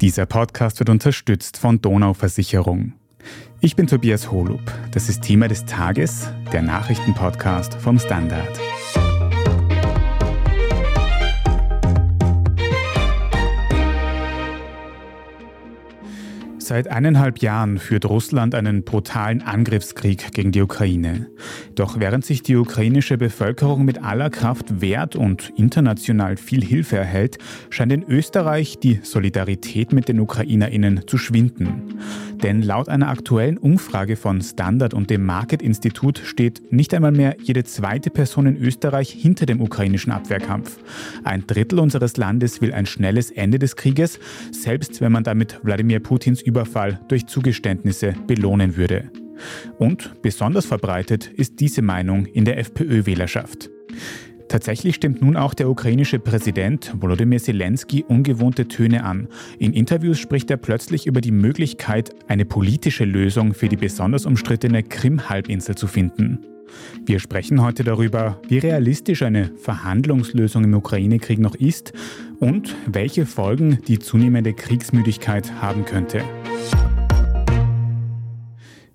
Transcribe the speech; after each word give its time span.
Dieser 0.00 0.24
Podcast 0.24 0.78
wird 0.78 0.88
unterstützt 0.88 1.58
von 1.58 1.82
Donau 1.82 2.14
Versicherung. 2.14 2.94
Ich 3.60 3.76
bin 3.76 3.86
Tobias 3.86 4.30
Holub. 4.30 4.62
Das 4.92 5.10
ist 5.10 5.20
Thema 5.20 5.46
des 5.46 5.66
Tages, 5.66 6.26
der 6.54 6.62
Nachrichtenpodcast 6.62 7.74
vom 7.74 7.98
Standard. 7.98 8.58
Seit 16.70 16.86
eineinhalb 16.86 17.40
Jahren 17.40 17.80
führt 17.80 18.04
Russland 18.04 18.54
einen 18.54 18.84
brutalen 18.84 19.42
Angriffskrieg 19.42 20.32
gegen 20.32 20.52
die 20.52 20.62
Ukraine. 20.62 21.26
Doch 21.74 21.98
während 21.98 22.24
sich 22.24 22.44
die 22.44 22.54
ukrainische 22.54 23.18
Bevölkerung 23.18 23.84
mit 23.84 24.04
aller 24.04 24.30
Kraft 24.30 24.80
wehrt 24.80 25.16
und 25.16 25.52
international 25.56 26.36
viel 26.36 26.64
Hilfe 26.64 26.96
erhält, 26.96 27.38
scheint 27.70 27.90
in 27.90 28.04
Österreich 28.04 28.78
die 28.78 29.00
Solidarität 29.02 29.92
mit 29.92 30.06
den 30.06 30.20
Ukrainerinnen 30.20 31.08
zu 31.08 31.18
schwinden. 31.18 31.98
Denn 32.40 32.62
laut 32.62 32.88
einer 32.88 33.08
aktuellen 33.08 33.58
Umfrage 33.58 34.16
von 34.16 34.40
Standard 34.40 34.94
und 34.94 35.10
dem 35.10 35.26
Market 35.26 35.62
Institut 35.62 36.18
steht 36.18 36.72
nicht 36.72 36.94
einmal 36.94 37.12
mehr 37.12 37.36
jede 37.42 37.64
zweite 37.64 38.10
Person 38.10 38.46
in 38.46 38.56
Österreich 38.56 39.10
hinter 39.10 39.44
dem 39.44 39.60
ukrainischen 39.60 40.12
Abwehrkampf. 40.12 40.78
Ein 41.24 41.46
Drittel 41.46 41.80
unseres 41.80 42.16
Landes 42.16 42.60
will 42.62 42.72
ein 42.72 42.86
schnelles 42.86 43.30
Ende 43.30 43.58
des 43.58 43.76
Krieges, 43.76 44.20
selbst 44.52 45.00
wenn 45.00 45.12
man 45.12 45.24
damit 45.24 45.60
Wladimir 45.62 46.00
Putins 46.00 46.40
Über 46.40 46.59
Überfall 46.60 47.00
durch 47.08 47.26
Zugeständnisse 47.26 48.14
belohnen 48.26 48.76
würde. 48.76 49.10
Und 49.78 50.20
besonders 50.20 50.66
verbreitet 50.66 51.26
ist 51.26 51.58
diese 51.60 51.80
Meinung 51.80 52.26
in 52.26 52.44
der 52.44 52.58
FPÖ-Wählerschaft. 52.58 53.70
Tatsächlich 54.48 54.96
stimmt 54.96 55.22
nun 55.22 55.36
auch 55.38 55.54
der 55.54 55.70
ukrainische 55.70 56.18
Präsident 56.18 56.92
Volodymyr 57.00 57.38
Zelensky 57.38 58.04
ungewohnte 58.06 58.68
Töne 58.68 59.04
an. 59.04 59.28
In 59.58 59.72
Interviews 59.72 60.18
spricht 60.18 60.50
er 60.50 60.58
plötzlich 60.58 61.06
über 61.06 61.22
die 61.22 61.30
Möglichkeit, 61.30 62.10
eine 62.28 62.44
politische 62.44 63.04
Lösung 63.06 63.54
für 63.54 63.68
die 63.68 63.76
besonders 63.76 64.26
umstrittene 64.26 64.82
Krim-Halbinsel 64.82 65.76
zu 65.76 65.86
finden. 65.86 66.40
Wir 67.06 67.18
sprechen 67.18 67.62
heute 67.62 67.84
darüber, 67.84 68.40
wie 68.48 68.58
realistisch 68.58 69.22
eine 69.22 69.50
Verhandlungslösung 69.56 70.64
im 70.64 70.74
Ukraine-Krieg 70.74 71.38
noch 71.38 71.54
ist 71.54 71.92
und 72.38 72.76
welche 72.86 73.26
Folgen 73.26 73.78
die 73.86 73.98
zunehmende 73.98 74.52
Kriegsmüdigkeit 74.52 75.52
haben 75.60 75.84
könnte. 75.84 76.22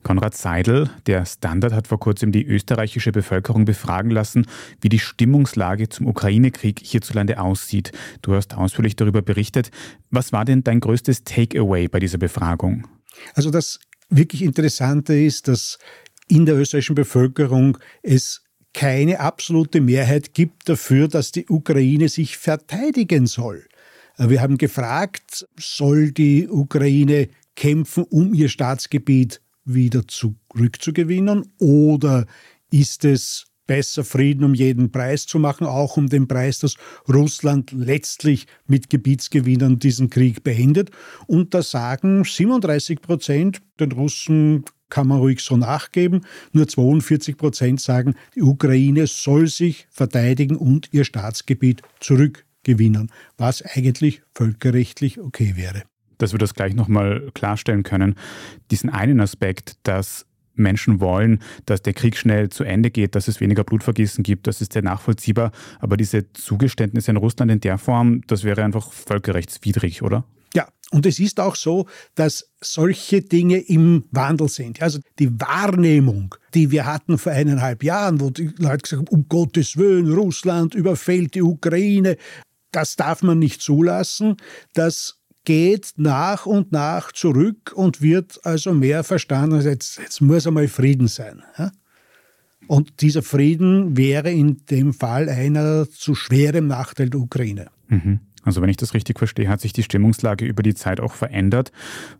Konrad 0.05 0.37
Seidel, 0.37 0.91
der 1.07 1.25
Standard 1.25 1.73
hat 1.73 1.87
vor 1.87 1.99
kurzem 1.99 2.31
die 2.31 2.45
österreichische 2.45 3.11
Bevölkerung 3.11 3.65
befragen 3.65 4.11
lassen, 4.11 4.45
wie 4.79 4.89
die 4.89 4.99
Stimmungslage 4.99 5.89
zum 5.89 6.05
Ukraine-Krieg 6.05 6.79
hierzulande 6.79 7.39
aussieht. 7.39 7.91
Du 8.21 8.35
hast 8.35 8.53
ausführlich 8.53 8.95
darüber 8.95 9.23
berichtet. 9.23 9.71
Was 10.11 10.31
war 10.31 10.45
denn 10.45 10.63
dein 10.63 10.79
größtes 10.79 11.23
Takeaway 11.23 11.87
bei 11.87 11.99
dieser 11.99 12.19
Befragung? 12.19 12.87
Also 13.33 13.49
das 13.49 13.79
wirklich 14.09 14.43
Interessante 14.43 15.17
ist, 15.17 15.47
dass 15.47 15.79
in 16.27 16.45
der 16.45 16.55
österreichischen 16.55 16.95
Bevölkerung 16.95 17.77
es 18.01 18.41
keine 18.73 19.21
absolute 19.21 19.79
Mehrheit 19.79 20.33
gibt 20.33 20.67
dafür, 20.67 21.07
dass 21.07 21.31
die 21.31 21.47
Ukraine 21.47 22.09
sich 22.09 22.37
verteidigen 22.37 23.25
soll. 23.25 23.65
Wir 24.17 24.41
haben 24.41 24.57
gefragt, 24.57 25.47
soll 25.57 26.11
die 26.11 26.47
Ukraine 26.49 27.29
kämpfen, 27.55 28.03
um 28.03 28.33
ihr 28.33 28.49
Staatsgebiet 28.49 29.41
wieder 29.65 30.07
zurückzugewinnen? 30.07 31.53
Oder 31.59 32.25
ist 32.71 33.05
es 33.05 33.45
besser, 33.67 34.03
Frieden 34.03 34.43
um 34.43 34.53
jeden 34.53 34.91
Preis 34.91 35.25
zu 35.25 35.39
machen, 35.39 35.65
auch 35.65 35.97
um 35.97 36.07
den 36.07 36.27
Preis, 36.27 36.59
dass 36.59 36.75
Russland 37.11 37.71
letztlich 37.71 38.45
mit 38.67 38.89
Gebietsgewinnern 38.89 39.79
diesen 39.79 40.09
Krieg 40.09 40.43
beendet? 40.43 40.91
Und 41.27 41.53
da 41.53 41.63
sagen 41.63 42.23
37 42.23 43.01
Prozent, 43.01 43.61
den 43.79 43.91
Russen 43.91 44.65
kann 44.89 45.07
man 45.07 45.19
ruhig 45.19 45.41
so 45.41 45.57
nachgeben. 45.57 46.25
Nur 46.51 46.67
42 46.67 47.37
Prozent 47.37 47.81
sagen, 47.81 48.15
die 48.35 48.41
Ukraine 48.41 49.07
soll 49.07 49.47
sich 49.47 49.87
verteidigen 49.89 50.55
und 50.55 50.89
ihr 50.91 51.03
Staatsgebiet 51.03 51.81
zurückgewinnen, 51.99 53.11
was 53.37 53.61
eigentlich 53.61 54.21
völkerrechtlich 54.33 55.19
okay 55.19 55.55
wäre 55.55 55.83
dass 56.17 56.31
wir 56.31 56.39
das 56.39 56.53
gleich 56.53 56.73
nochmal 56.73 57.29
klarstellen 57.33 57.83
können, 57.83 58.15
diesen 58.71 58.89
einen 58.89 59.19
Aspekt, 59.19 59.73
dass 59.83 60.25
Menschen 60.55 60.99
wollen, 60.99 61.39
dass 61.65 61.81
der 61.81 61.93
Krieg 61.93 62.17
schnell 62.17 62.49
zu 62.49 62.63
Ende 62.63 62.89
geht, 62.89 63.15
dass 63.15 63.27
es 63.27 63.41
weniger 63.41 63.63
Blutvergießen 63.63 64.23
gibt, 64.23 64.47
das 64.47 64.61
ist 64.61 64.73
sehr 64.73 64.81
nachvollziehbar. 64.81 65.51
Aber 65.79 65.97
diese 65.97 66.31
Zugeständnisse 66.33 67.11
in 67.11 67.17
Russland 67.17 67.51
in 67.51 67.59
der 67.59 67.77
Form, 67.77 68.21
das 68.27 68.43
wäre 68.43 68.63
einfach 68.63 68.91
völkerrechtswidrig, 68.91 70.01
oder? 70.01 70.25
Und 70.91 71.05
es 71.05 71.19
ist 71.19 71.39
auch 71.39 71.55
so, 71.55 71.87
dass 72.13 72.51
solche 72.61 73.21
Dinge 73.21 73.57
im 73.57 74.05
Wandel 74.11 74.49
sind. 74.49 74.81
Also 74.81 74.99
die 75.19 75.31
Wahrnehmung, 75.39 76.35
die 76.53 76.71
wir 76.71 76.85
hatten 76.85 77.17
vor 77.17 77.31
eineinhalb 77.31 77.83
Jahren, 77.83 78.21
wo 78.21 78.29
die 78.29 78.51
Leute 78.57 78.83
gesagt 78.83 79.01
haben, 79.01 79.07
um 79.07 79.27
Gottes 79.27 79.77
Willen, 79.77 80.13
Russland 80.13 80.75
überfällt 80.75 81.35
die 81.35 81.41
Ukraine, 81.41 82.17
das 82.71 82.95
darf 82.95 83.23
man 83.23 83.39
nicht 83.39 83.61
zulassen. 83.61 84.37
Das 84.73 85.19
geht 85.45 85.93
nach 85.97 86.45
und 86.45 86.71
nach 86.71 87.11
zurück 87.11 87.71
und 87.75 88.01
wird 88.01 88.39
also 88.43 88.73
mehr 88.73 89.03
verstanden, 89.03 89.55
also 89.55 89.69
jetzt, 89.69 89.99
jetzt 89.99 90.21
muss 90.21 90.45
einmal 90.45 90.67
Frieden 90.67 91.07
sein. 91.07 91.41
Und 92.67 93.01
dieser 93.01 93.21
Frieden 93.21 93.95
wäre 93.95 94.31
in 94.31 94.65
dem 94.69 94.93
Fall 94.93 95.29
einer 95.29 95.89
zu 95.89 96.15
schwerem 96.15 96.67
Nachteil 96.67 97.09
der 97.09 97.19
Ukraine. 97.19 97.67
Mhm. 97.87 98.19
Also 98.45 98.61
wenn 98.61 98.69
ich 98.69 98.77
das 98.77 98.93
richtig 98.93 99.17
verstehe, 99.17 99.49
hat 99.49 99.59
sich 99.59 99.73
die 99.73 99.81
Stimmungslage 99.81 100.45
über 100.45 100.61
die 100.61 100.75
Zeit 100.75 100.99
auch 100.99 101.13
verändert. 101.13 101.71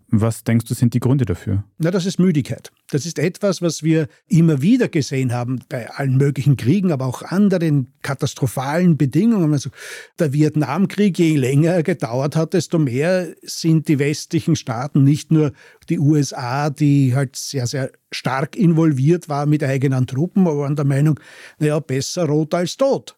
Was 0.09 0.43
denkst 0.43 0.65
du, 0.65 0.73
sind 0.73 0.95
die 0.95 0.99
Gründe 0.99 1.25
dafür? 1.25 1.63
Na, 1.77 1.91
das 1.91 2.05
ist 2.07 2.19
Müdigkeit. 2.19 2.71
Das 2.89 3.05
ist 3.05 3.19
etwas, 3.19 3.61
was 3.61 3.83
wir 3.83 4.07
immer 4.27 4.61
wieder 4.61 4.87
gesehen 4.87 5.33
haben 5.33 5.59
bei 5.69 5.89
allen 5.89 6.17
möglichen 6.17 6.57
Kriegen, 6.57 6.91
aber 6.91 7.05
auch 7.05 7.21
anderen 7.21 7.93
katastrophalen 8.01 8.97
Bedingungen. 8.97 9.53
Also 9.53 9.69
der 10.17 10.33
Vietnamkrieg, 10.33 11.17
je 11.19 11.35
länger 11.35 11.73
er 11.73 11.83
gedauert 11.83 12.35
hat, 12.35 12.53
desto 12.53 12.79
mehr 12.79 13.27
sind 13.43 13.87
die 13.87 13.99
westlichen 13.99 14.55
Staaten, 14.55 15.03
nicht 15.03 15.31
nur 15.31 15.51
die 15.89 15.99
USA, 15.99 16.71
die 16.71 17.13
halt 17.13 17.35
sehr, 17.35 17.67
sehr 17.67 17.91
stark 18.11 18.55
involviert 18.55 19.29
war 19.29 19.45
mit 19.45 19.63
eigenen 19.63 20.07
Truppen, 20.07 20.47
aber 20.47 20.57
waren 20.57 20.75
der 20.75 20.85
Meinung, 20.85 21.19
naja, 21.59 21.79
besser 21.79 22.25
rot 22.25 22.55
als 22.55 22.77
tot. 22.77 23.15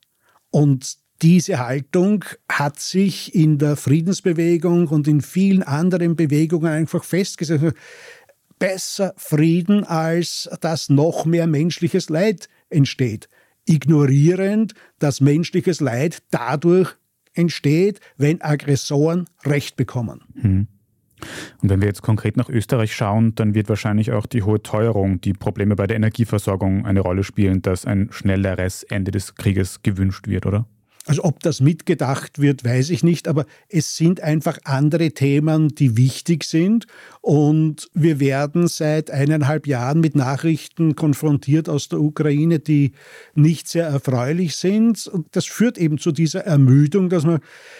Und 0.50 0.98
diese 1.22 1.60
Haltung 1.60 2.26
hat 2.50 2.80
sich 2.80 3.34
in 3.34 3.58
der 3.58 3.76
Friedensbewegung 3.76 4.88
und 4.88 5.08
in 5.08 5.22
vielen 5.22 5.64
anderen 5.64 6.16
Bewegungen 6.16 6.72
einfach 6.72 7.04
festgesetzt. 7.04 7.76
Besser 8.60 9.14
Frieden, 9.18 9.84
als 9.84 10.50
dass 10.62 10.90
noch 10.90 11.26
mehr 11.26 11.48
menschliches 11.48 12.10
Leid 12.10 12.50
entsteht. 12.70 13.30
Ignorierend, 13.66 14.74
dass 15.00 15.22
menschliches 15.22 15.80
Leid 15.80 16.24
dadurch 16.32 16.96
entsteht, 17.34 18.00
wenn 18.18 18.42
Aggressoren 18.42 19.26
Recht 19.46 19.76
bekommen. 19.76 20.24
Hm. 20.42 20.68
Und 21.62 21.70
wenn 21.70 21.82
wir 21.82 21.88
jetzt 21.88 22.04
konkret 22.04 22.38
nach 22.38 22.50
Österreich 22.50 22.96
schauen, 22.96 23.34
dann 23.36 23.56
wird 23.56 23.70
wahrscheinlich 23.70 24.12
auch 24.12 24.28
die 24.28 24.44
hohe 24.44 24.62
Teuerung, 24.62 25.20
die 25.22 25.34
Probleme 25.34 25.76
bei 25.76 25.88
der 25.88 25.98
Energieversorgung 25.98 26.86
eine 26.86 27.00
Rolle 27.00 27.24
spielen, 27.24 27.62
dass 27.62 27.86
ein 27.86 28.10
schnelleres 28.12 28.84
Ende 28.84 29.12
des 29.12 29.36
Krieges 29.36 29.82
gewünscht 29.82 30.28
wird, 30.28 30.46
oder? 30.46 30.68
Also 31.08 31.24
ob 31.24 31.40
das 31.40 31.62
mitgedacht 31.62 32.40
wird, 32.40 32.66
weiß 32.66 32.90
ich 32.90 33.02
nicht, 33.02 33.30
aber 33.30 33.46
es 33.70 33.96
sind 33.96 34.20
einfach 34.20 34.60
andere 34.66 35.12
Themen, 35.12 35.70
die 35.70 35.96
wichtig 35.96 36.44
sind. 36.44 36.86
Und 37.22 37.90
wir 37.94 38.20
werden 38.20 38.68
seit 38.68 39.10
eineinhalb 39.10 39.68
Jahren 39.68 40.02
mit 40.02 40.16
Nachrichten 40.16 40.96
konfrontiert 40.96 41.70
aus 41.70 41.88
der 41.88 42.02
Ukraine, 42.02 42.60
die 42.60 42.92
nicht 43.36 43.70
sehr 43.70 43.88
erfreulich 43.88 44.58
sind. 44.58 45.08
Und 45.08 45.28
das 45.32 45.46
führt 45.46 45.78
eben 45.78 45.98
zu 45.98 46.12
dieser 46.12 46.42
Ermüdung, 46.42 47.08
dass 47.08 47.24
man, 47.24 47.40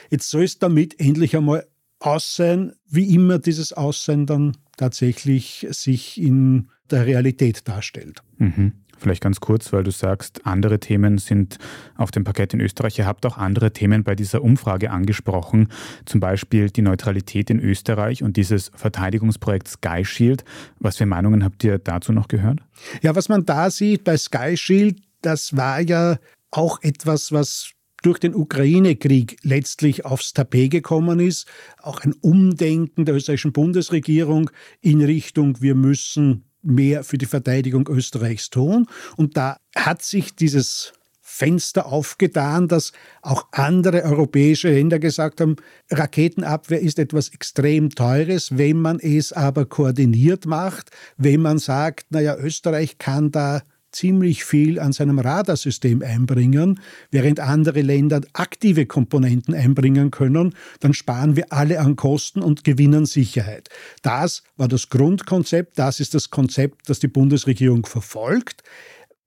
jetzt 0.10 0.30
soll 0.30 0.44
es 0.44 0.58
damit 0.58 0.98
endlich 0.98 1.36
einmal 1.36 1.68
aus 2.00 2.34
sein, 2.34 2.74
wie 2.90 3.14
immer 3.14 3.40
dieses 3.40 3.74
Aussehen 3.74 4.26
dann 4.26 4.56
tatsächlich 4.78 5.68
sich 5.72 6.22
in 6.22 6.70
der 6.90 7.06
Realität 7.06 7.68
darstellt. 7.68 8.22
Mhm. 8.38 8.72
Vielleicht 8.98 9.22
ganz 9.22 9.40
kurz, 9.40 9.72
weil 9.74 9.84
du 9.84 9.92
sagst, 9.92 10.46
andere 10.46 10.80
Themen 10.80 11.18
sind 11.18 11.58
auf 11.96 12.12
dem 12.12 12.24
Parkett 12.24 12.54
in 12.54 12.62
Österreich. 12.62 12.98
Ihr 12.98 13.06
habt 13.06 13.26
auch 13.26 13.38
andere 13.38 13.72
Themen 13.72 14.04
bei 14.04 14.16
dieser 14.16 14.42
Umfrage 14.42 14.92
angesprochen, 14.92 15.70
zum 16.06 16.20
Beispiel 16.20 16.70
die 16.70 16.82
Neutralität 16.82 17.50
in 17.50 17.60
Österreich 17.60 18.24
und 18.24 18.38
dieses 18.38 18.72
Verteidigungsprojekt 18.76 19.68
Sky 19.68 20.04
Shield. 20.04 20.44
Was 20.80 20.98
für 20.98 21.06
Meinungen 21.06 21.44
habt 21.44 21.64
ihr 21.64 21.78
dazu 21.78 22.12
noch 22.12 22.28
gehört? 22.28 22.60
Ja, 23.02 23.16
was 23.16 23.30
man 23.30 23.46
da 23.46 23.70
sieht 23.70 24.04
bei 24.04 24.18
Sky 24.18 24.58
Shield, 24.58 25.00
das 25.22 25.56
war 25.56 25.82
ja 25.82 26.18
auch 26.52 26.82
etwas, 26.82 27.32
was 27.32 27.72
durch 28.04 28.20
den 28.20 28.36
Ukraine-Krieg 28.36 29.38
letztlich 29.44 30.06
aufs 30.06 30.34
Tapet 30.34 30.72
gekommen 30.72 31.20
ist. 31.20 31.48
Auch 31.82 32.02
ein 32.02 32.14
Umdenken 32.22 33.06
der 33.06 33.16
österreichischen 33.16 33.54
Bundesregierung 33.54 34.50
in 34.82 35.02
Richtung, 35.02 35.62
wir 35.62 35.76
müssen 35.76 36.47
mehr 36.68 37.04
für 37.04 37.18
die 37.18 37.26
Verteidigung 37.26 37.88
Österreichs 37.88 38.50
tun. 38.50 38.88
Und 39.16 39.38
da 39.38 39.58
hat 39.76 40.02
sich 40.02 40.36
dieses 40.36 40.94
Fenster 41.22 41.86
aufgetan, 41.86 42.68
dass 42.68 42.94
auch 43.22 43.48
andere 43.52 44.04
europäische 44.04 44.70
Länder 44.70 44.98
gesagt 44.98 45.40
haben, 45.40 45.58
Raketenabwehr 45.92 46.80
ist 46.80 46.98
etwas 46.98 47.30
extrem 47.30 47.92
Teures, 47.92 48.58
wenn 48.58 48.82
man 48.82 49.00
es 49.00 49.34
aber 49.34 49.66
koordiniert 49.66 50.46
macht, 50.46 50.90
wenn 51.18 51.42
man 51.42 51.60
sagt, 51.60 52.12
naja, 52.12 52.36
Österreich 52.38 52.98
kann 52.98 53.30
da 53.32 53.62
ziemlich 53.92 54.44
viel 54.44 54.80
an 54.80 54.94
seinem 54.94 55.20
Radarsystem 55.20 56.02
einbringen, 56.02 56.80
während 57.12 57.40
andere 57.40 57.82
Länder 57.82 58.22
aktive 58.34 58.86
Komponenten 58.86 59.54
einbringen 59.54 60.12
können, 60.12 60.56
dann 60.80 60.94
sparen 60.94 61.36
wir 61.36 61.52
alle 61.52 61.80
an 61.80 61.96
Kosten 61.96 62.42
und 62.42 62.64
gewinnen 62.64 63.06
Sicherheit. 63.06 63.70
Das 64.02 64.44
war 64.56 64.68
das 64.68 64.90
Grundkonzept, 64.90 65.80
das 65.80 66.00
ist 66.00 66.14
das 66.14 66.30
Konzept, 66.30 66.90
das 66.90 67.00
die 67.00 67.08
Bundesregierung 67.08 67.86
verfolgt. 67.86 68.64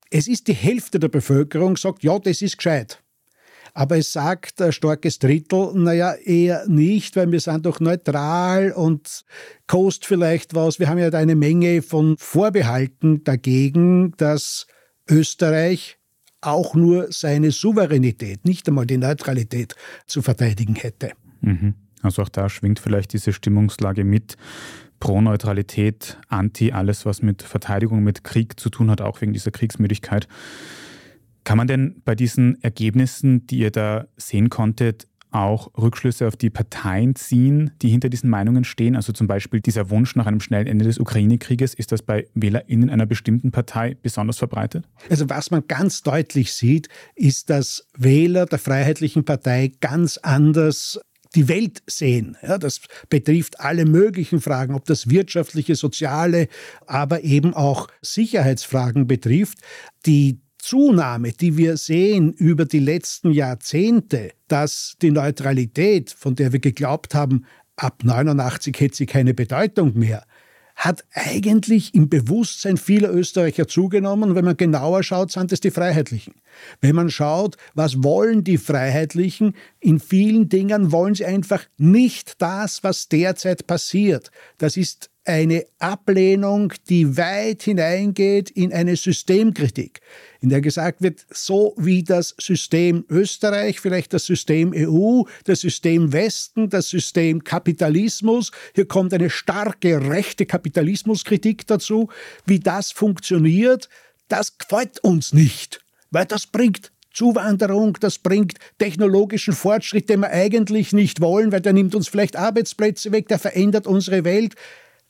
Es 0.09 0.27
ist 0.27 0.47
die 0.47 0.53
Hälfte 0.53 0.99
der 0.99 1.09
Bevölkerung, 1.09 1.77
sagt, 1.77 2.03
ja, 2.03 2.19
das 2.19 2.41
ist 2.41 2.57
gescheit. 2.57 3.00
Aber 3.73 3.97
es 3.97 4.11
sagt 4.11 4.61
ein 4.61 4.71
starkes 4.71 5.19
Drittel, 5.19 5.71
naja, 5.73 6.13
eher 6.13 6.67
nicht, 6.67 7.15
weil 7.15 7.31
wir 7.31 7.39
sind 7.39 7.65
doch 7.65 7.79
neutral 7.79 8.71
und 8.71 9.23
kost 9.67 10.05
vielleicht 10.05 10.55
was. 10.55 10.79
Wir 10.79 10.89
haben 10.89 10.97
ja 10.97 11.09
eine 11.09 11.35
Menge 11.35 11.81
von 11.81 12.17
Vorbehalten 12.17 13.23
dagegen, 13.23 14.13
dass 14.17 14.67
Österreich 15.09 15.97
auch 16.41 16.73
nur 16.75 17.11
seine 17.11 17.51
Souveränität, 17.51 18.45
nicht 18.45 18.67
einmal 18.67 18.85
die 18.85 18.97
Neutralität 18.97 19.75
zu 20.07 20.21
verteidigen 20.21 20.75
hätte. 20.75 21.11
Mhm. 21.41 21.75
Also 22.01 22.23
auch 22.23 22.29
da 22.29 22.49
schwingt 22.49 22.79
vielleicht 22.79 23.13
diese 23.13 23.31
Stimmungslage 23.31 24.03
mit. 24.03 24.35
Pro-Neutralität, 24.99 26.19
Anti, 26.29 26.71
alles, 26.71 27.05
was 27.05 27.21
mit 27.21 27.41
Verteidigung, 27.41 28.03
mit 28.03 28.23
Krieg 28.23 28.59
zu 28.59 28.69
tun 28.69 28.91
hat, 28.91 29.01
auch 29.01 29.19
wegen 29.21 29.33
dieser 29.33 29.49
Kriegsmüdigkeit. 29.49 30.27
Kann 31.43 31.57
man 31.57 31.67
denn 31.67 32.01
bei 32.05 32.15
diesen 32.15 32.61
Ergebnissen, 32.61 33.47
die 33.47 33.59
ihr 33.59 33.71
da 33.71 34.07
sehen 34.17 34.49
konntet, 34.49 35.07
auch 35.31 35.71
Rückschlüsse 35.77 36.27
auf 36.27 36.35
die 36.35 36.49
Parteien 36.49 37.15
ziehen, 37.15 37.71
die 37.81 37.89
hinter 37.89 38.09
diesen 38.09 38.29
Meinungen 38.29 38.63
stehen? 38.63 38.95
Also 38.95 39.13
zum 39.13 39.27
Beispiel 39.27 39.61
dieser 39.61 39.89
Wunsch 39.89 40.15
nach 40.15 40.25
einem 40.25 40.41
schnellen 40.41 40.67
Ende 40.67 40.85
des 40.85 40.99
Ukraine-Krieges, 40.99 41.73
ist 41.73 41.91
das 41.91 42.01
bei 42.01 42.27
WählerInnen 42.35 42.89
einer 42.89 43.05
bestimmten 43.05 43.51
Partei 43.51 43.95
besonders 44.01 44.37
verbreitet? 44.37 44.87
Also 45.09 45.29
was 45.29 45.51
man 45.51 45.63
ganz 45.67 46.03
deutlich 46.03 46.53
sieht, 46.53 46.89
ist, 47.15 47.49
dass 47.49 47.87
Wähler 47.97 48.45
der 48.45 48.59
Freiheitlichen 48.59 49.23
Partei 49.23 49.71
ganz 49.79 50.17
anders 50.17 50.99
die 51.33 51.47
Welt 51.47 51.81
sehen. 51.87 52.35
Ja, 52.41 52.57
das 52.57 52.81
betrifft 53.09 53.61
alle 53.61 53.85
möglichen 53.85 54.41
Fragen, 54.41 54.75
ob 54.75 54.83
das 54.83 55.09
wirtschaftliche, 55.09 55.75
soziale, 55.75 56.49
aber 56.87 57.23
eben 57.23 57.53
auch 57.53 57.87
Sicherheitsfragen 58.01 59.07
betrifft. 59.07 59.59
Die 60.05 60.41
Zunahme, 60.61 61.31
die 61.31 61.57
wir 61.57 61.77
sehen 61.77 62.33
über 62.33 62.65
die 62.65 62.79
letzten 62.79 63.31
Jahrzehnte, 63.31 64.31
dass 64.47 64.95
die 65.01 65.11
Neutralität, 65.11 66.11
von 66.11 66.35
der 66.35 66.53
wir 66.53 66.59
geglaubt 66.59 67.15
haben, 67.15 67.45
ab 67.75 68.03
89 68.03 68.79
hätte 68.79 68.95
sie 68.95 69.05
keine 69.05 69.33
Bedeutung 69.33 69.97
mehr, 69.97 70.23
hat 70.75 71.03
eigentlich 71.13 71.93
im 71.93 72.09
Bewusstsein 72.09 72.77
vieler 72.77 73.13
Österreicher 73.13 73.67
zugenommen. 73.67 74.33
Wenn 74.33 74.45
man 74.45 74.57
genauer 74.57 75.03
schaut, 75.03 75.31
sind 75.31 75.51
es 75.51 75.59
die 75.59 75.69
Freiheitlichen. 75.69 76.33
Wenn 76.79 76.95
man 76.95 77.11
schaut, 77.11 77.55
was 77.75 78.03
wollen 78.03 78.43
die 78.43 78.57
Freiheitlichen, 78.57 79.53
in 79.79 79.99
vielen 79.99 80.49
Dingen 80.49 80.91
wollen 80.91 81.13
sie 81.13 81.25
einfach 81.25 81.65
nicht 81.77 82.41
das, 82.41 82.83
was 82.83 83.09
derzeit 83.09 83.67
passiert. 83.67 84.31
Das 84.57 84.75
ist 84.75 85.10
eine 85.31 85.65
Ablehnung, 85.79 86.73
die 86.89 87.15
weit 87.15 87.63
hineingeht 87.63 88.49
in 88.49 88.73
eine 88.73 88.97
Systemkritik, 88.97 90.01
in 90.41 90.49
der 90.49 90.59
gesagt 90.59 91.01
wird, 91.01 91.25
so 91.29 91.73
wie 91.77 92.03
das 92.03 92.35
System 92.37 93.05
Österreich, 93.09 93.79
vielleicht 93.79 94.11
das 94.11 94.25
System 94.25 94.73
EU, 94.75 95.23
das 95.45 95.61
System 95.61 96.11
Westen, 96.11 96.69
das 96.69 96.89
System 96.89 97.45
Kapitalismus, 97.45 98.51
hier 98.75 98.85
kommt 98.85 99.13
eine 99.13 99.29
starke 99.29 100.09
rechte 100.09 100.45
Kapitalismuskritik 100.45 101.65
dazu, 101.65 102.09
wie 102.45 102.59
das 102.59 102.91
funktioniert, 102.91 103.87
das 104.27 104.57
gefällt 104.57 104.99
uns 105.01 105.31
nicht, 105.31 105.79
weil 106.09 106.25
das 106.25 106.45
bringt 106.45 106.91
Zuwanderung, 107.13 107.97
das 107.99 108.19
bringt 108.19 108.55
technologischen 108.79 109.53
Fortschritt, 109.53 110.09
den 110.09 110.21
wir 110.21 110.31
eigentlich 110.31 110.93
nicht 110.93 111.21
wollen, 111.21 111.51
weil 111.51 111.61
der 111.61 111.73
nimmt 111.73 111.95
uns 111.95 112.07
vielleicht 112.07 112.35
Arbeitsplätze 112.35 113.11
weg, 113.11 113.27
der 113.27 113.39
verändert 113.39 113.87
unsere 113.87 114.23
Welt. 114.23 114.55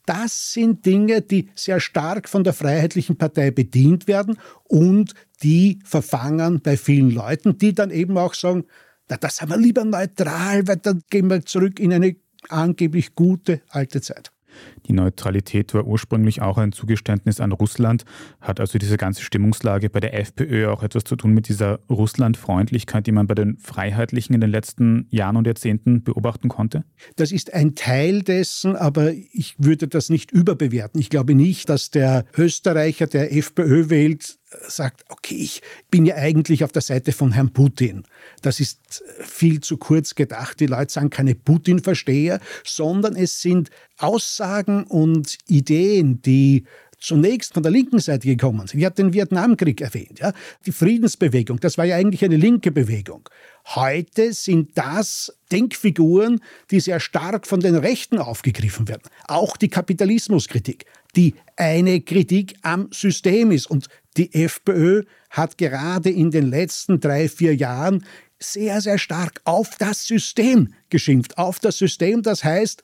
Das 0.06 0.54
sind 0.54 0.86
Dinge, 0.86 1.22
die 1.22 1.50
sehr 1.56 1.80
stark 1.80 2.28
von 2.28 2.44
der 2.44 2.54
Freiheitlichen 2.54 3.18
Partei 3.18 3.52
bedient 3.52 4.08
werden 4.08 4.38
und 4.64 5.14
die 5.44 5.80
verfangen 5.84 6.62
bei 6.62 6.78
vielen 6.78 7.12
Leuten, 7.12 7.58
die 7.58 7.74
dann 7.74 7.92
eben 7.92 8.18
auch 8.18 8.34
sagen, 8.34 8.66
na, 9.10 9.18
das 9.18 9.42
haben 9.42 9.50
wir 9.50 9.58
lieber 9.58 9.84
neutral, 9.84 10.68
weil 10.68 10.78
dann 10.78 11.04
gehen 11.10 11.30
wir 11.30 11.46
zurück 11.46 11.80
in 11.80 11.94
eine 11.94 12.16
angeblich 12.50 13.14
gute 13.16 13.62
alte 13.70 14.02
Zeit. 14.02 14.32
Die 14.88 14.94
Neutralität 14.94 15.74
war 15.74 15.86
ursprünglich 15.86 16.42
auch 16.42 16.58
ein 16.58 16.72
Zugeständnis 16.72 17.40
an 17.40 17.52
Russland. 17.52 18.06
Hat 18.40 18.60
also 18.60 18.78
diese 18.78 18.98
ganze 18.98 19.22
Stimmungslage 19.22 19.90
bei 19.90 20.00
der 20.00 20.18
FPÖ 20.20 20.70
auch 20.70 20.84
etwas 20.84 21.04
zu 21.04 21.16
tun 21.16 21.34
mit 21.34 21.48
dieser 21.48 21.80
Russlandfreundlichkeit, 21.90 23.08
die 23.08 23.12
man 23.12 23.28
bei 23.28 23.36
den 23.36 23.58
Freiheitlichen 23.58 24.36
in 24.36 24.42
den 24.42 24.50
letzten 24.50 25.08
Jahren 25.10 25.38
und 25.38 25.48
Jahrzehnten 25.48 26.04
beobachten 26.04 26.50
konnte? 26.50 26.84
Das 27.16 27.32
ist 27.32 27.54
ein 27.54 27.76
Teil 27.76 28.22
dessen, 28.24 28.76
aber 28.76 29.14
ich 29.14 29.56
würde 29.58 29.88
das 29.88 30.10
nicht 30.10 30.32
überbewerten. 30.32 31.00
Ich 31.00 31.10
glaube 31.10 31.36
nicht, 31.36 31.70
dass 31.70 31.92
der 31.92 32.26
Österreicher, 32.38 33.08
der 33.08 33.36
FPÖ 33.36 33.90
wählt, 33.90 34.41
sagt, 34.68 35.06
okay, 35.10 35.36
ich 35.36 35.62
bin 35.90 36.06
ja 36.06 36.16
eigentlich 36.16 36.64
auf 36.64 36.72
der 36.72 36.82
Seite 36.82 37.12
von 37.12 37.32
Herrn 37.32 37.52
Putin. 37.52 38.04
Das 38.42 38.60
ist 38.60 39.04
viel 39.22 39.62
zu 39.62 39.78
kurz 39.78 40.16
gedacht. 40.16 40.60
Die 40.60 40.66
Leute 40.66 40.92
sagen 40.92 41.10
keine 41.10 41.36
Putin-Versteher, 41.36 42.40
sondern 42.66 43.16
es 43.16 43.42
sind 43.42 43.70
Aussagen 43.98 44.84
und 44.84 45.38
Ideen, 45.48 46.22
die 46.22 46.66
zunächst 47.02 47.54
von 47.54 47.64
der 47.64 47.72
linken 47.72 48.00
Seite 48.00 48.28
gekommen 48.28 48.68
sind. 48.68 48.80
Ich 48.80 48.86
habe 48.86 48.96
den 48.96 49.12
Vietnamkrieg 49.14 49.82
erwähnt. 49.82 50.20
Ja? 50.20 50.34
Die 50.66 50.72
Friedensbewegung, 50.72 51.60
das 51.60 51.78
war 51.78 51.86
ja 51.86 51.98
eigentlich 51.98 52.24
eine 52.24 52.38
linke 52.38 52.72
Bewegung. 52.72 53.28
Heute 53.76 54.34
sind 54.34 54.78
das 54.78 55.36
Denkfiguren, 55.52 56.42
die 56.70 56.80
sehr 56.80 57.00
stark 57.00 57.48
von 57.48 57.60
den 57.60 57.76
Rechten 57.76 58.20
aufgegriffen 58.20 58.88
werden. 58.88 59.04
Auch 59.28 59.58
die 59.58 59.70
Kapitalismuskritik, 59.70 60.86
die 61.16 61.36
eine 61.58 62.02
Kritik 62.02 62.56
am 62.62 62.88
System 62.92 63.52
ist. 63.52 63.66
Und 63.70 63.88
die 64.18 64.34
FPÖ 64.34 65.04
hat 65.30 65.58
gerade 65.58 66.10
in 66.10 66.32
den 66.32 66.50
letzten 66.50 67.00
drei, 67.00 67.30
vier 67.30 67.56
Jahren 67.56 68.06
sehr, 68.40 68.82
sehr 68.82 68.98
stark 68.98 69.42
auf 69.46 69.78
das 69.78 70.06
System 70.06 70.74
geschimpft. 70.90 71.38
Auf 71.38 71.60
das 71.60 71.78
System, 71.78 72.24
das 72.24 72.44
heißt 72.44 72.84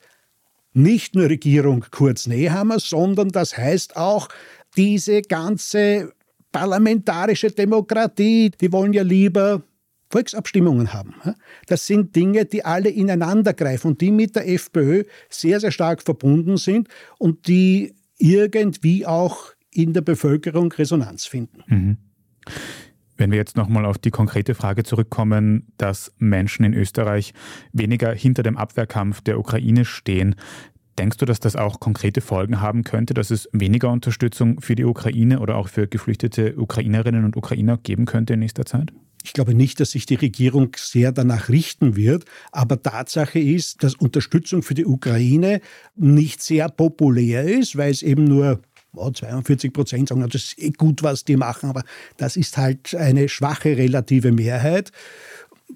nicht 0.72 1.14
nur 1.14 1.28
Regierung 1.28 1.84
Kurz 1.90 2.26
Nehammer, 2.26 2.78
sondern 2.78 3.30
das 3.30 3.56
heißt 3.56 3.96
auch 3.96 4.28
diese 4.76 5.22
ganze 5.22 6.12
parlamentarische 6.52 7.50
Demokratie, 7.50 8.50
die 8.60 8.72
wollen 8.72 8.92
ja 8.92 9.02
lieber 9.02 9.62
Volksabstimmungen 10.10 10.92
haben. 10.92 11.14
Das 11.66 11.86
sind 11.86 12.16
Dinge, 12.16 12.46
die 12.46 12.64
alle 12.64 12.88
ineinander 12.88 13.52
greifen 13.52 13.88
und 13.88 14.00
die 14.00 14.10
mit 14.10 14.36
der 14.36 14.48
FPÖ 14.48 15.04
sehr, 15.28 15.60
sehr 15.60 15.72
stark 15.72 16.02
verbunden 16.02 16.56
sind 16.56 16.88
und 17.18 17.46
die 17.46 17.94
irgendwie 18.18 19.06
auch 19.06 19.52
in 19.78 19.92
der 19.92 20.00
Bevölkerung 20.00 20.72
Resonanz 20.72 21.24
finden. 21.24 21.62
Mhm. 21.68 21.96
Wenn 23.16 23.30
wir 23.30 23.38
jetzt 23.38 23.56
nochmal 23.56 23.84
auf 23.84 23.98
die 23.98 24.10
konkrete 24.10 24.54
Frage 24.54 24.82
zurückkommen, 24.82 25.68
dass 25.76 26.12
Menschen 26.18 26.64
in 26.64 26.74
Österreich 26.74 27.32
weniger 27.72 28.12
hinter 28.12 28.42
dem 28.42 28.56
Abwehrkampf 28.56 29.20
der 29.20 29.38
Ukraine 29.38 29.84
stehen, 29.84 30.34
denkst 30.98 31.18
du, 31.18 31.26
dass 31.26 31.38
das 31.38 31.54
auch 31.54 31.78
konkrete 31.78 32.20
Folgen 32.20 32.60
haben 32.60 32.82
könnte, 32.82 33.14
dass 33.14 33.30
es 33.30 33.48
weniger 33.52 33.90
Unterstützung 33.90 34.60
für 34.60 34.74
die 34.74 34.84
Ukraine 34.84 35.38
oder 35.38 35.56
auch 35.56 35.68
für 35.68 35.86
geflüchtete 35.86 36.56
Ukrainerinnen 36.56 37.24
und 37.24 37.36
Ukrainer 37.36 37.76
geben 37.76 38.04
könnte 38.04 38.34
in 38.34 38.40
nächster 38.40 38.66
Zeit? 38.66 38.92
Ich 39.24 39.32
glaube 39.32 39.54
nicht, 39.54 39.80
dass 39.80 39.90
sich 39.90 40.06
die 40.06 40.14
Regierung 40.14 40.70
sehr 40.76 41.12
danach 41.12 41.48
richten 41.48 41.96
wird, 41.96 42.24
aber 42.52 42.82
Tatsache 42.82 43.38
ist, 43.38 43.82
dass 43.82 43.94
Unterstützung 43.94 44.62
für 44.62 44.74
die 44.74 44.86
Ukraine 44.86 45.60
nicht 45.96 46.40
sehr 46.40 46.68
populär 46.68 47.44
ist, 47.44 47.76
weil 47.76 47.90
es 47.90 48.02
eben 48.02 48.24
nur 48.24 48.62
42 48.94 49.72
Prozent 49.72 50.08
sagen, 50.08 50.22
das 50.22 50.34
ist 50.34 50.58
eh 50.58 50.70
gut, 50.70 51.02
was 51.02 51.24
die 51.24 51.36
machen, 51.36 51.70
aber 51.70 51.82
das 52.16 52.36
ist 52.36 52.56
halt 52.56 52.94
eine 52.94 53.28
schwache 53.28 53.76
relative 53.76 54.32
Mehrheit. 54.32 54.92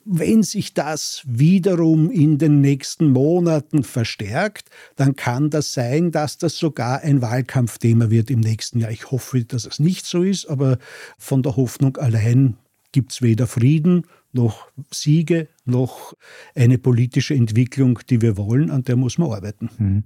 Wenn 0.05 0.43
sich 0.43 0.73
das 0.73 1.23
wiederum 1.27 2.11
in 2.11 2.39
den 2.39 2.63
nächsten 2.63 3.11
Monaten 3.11 3.85
verstärkt, 3.85 4.71
dann 4.97 5.17
kann 5.17 5.51
das 5.51 5.75
sein, 5.75 6.11
dass 6.11 6.39
das 6.39 6.57
sogar 6.57 7.03
ein 7.03 7.21
Wahlkampfthema 7.21 8.09
wird 8.09 8.31
im 8.31 8.41
nächsten 8.41 8.79
Jahr. 8.79 8.91
Ich 8.91 9.11
hoffe, 9.11 9.45
dass 9.45 9.67
es 9.67 9.79
nicht 9.79 10.07
so 10.07 10.23
ist, 10.23 10.47
aber 10.47 10.79
von 11.19 11.43
der 11.43 11.57
Hoffnung 11.57 11.99
allein 11.99 12.57
gibt 12.93 13.13
es 13.13 13.23
weder 13.23 13.47
Frieden 13.47 14.07
noch 14.33 14.69
Siege 14.91 15.49
noch 15.65 16.15
eine 16.55 16.79
politische 16.79 17.35
Entwicklung, 17.35 17.99
die 18.09 18.23
wir 18.23 18.37
wollen, 18.39 18.71
an 18.71 18.85
der 18.85 18.97
muss 18.97 19.19
man 19.19 19.31
arbeiten. 19.31 19.71
Mhm. 19.79 20.05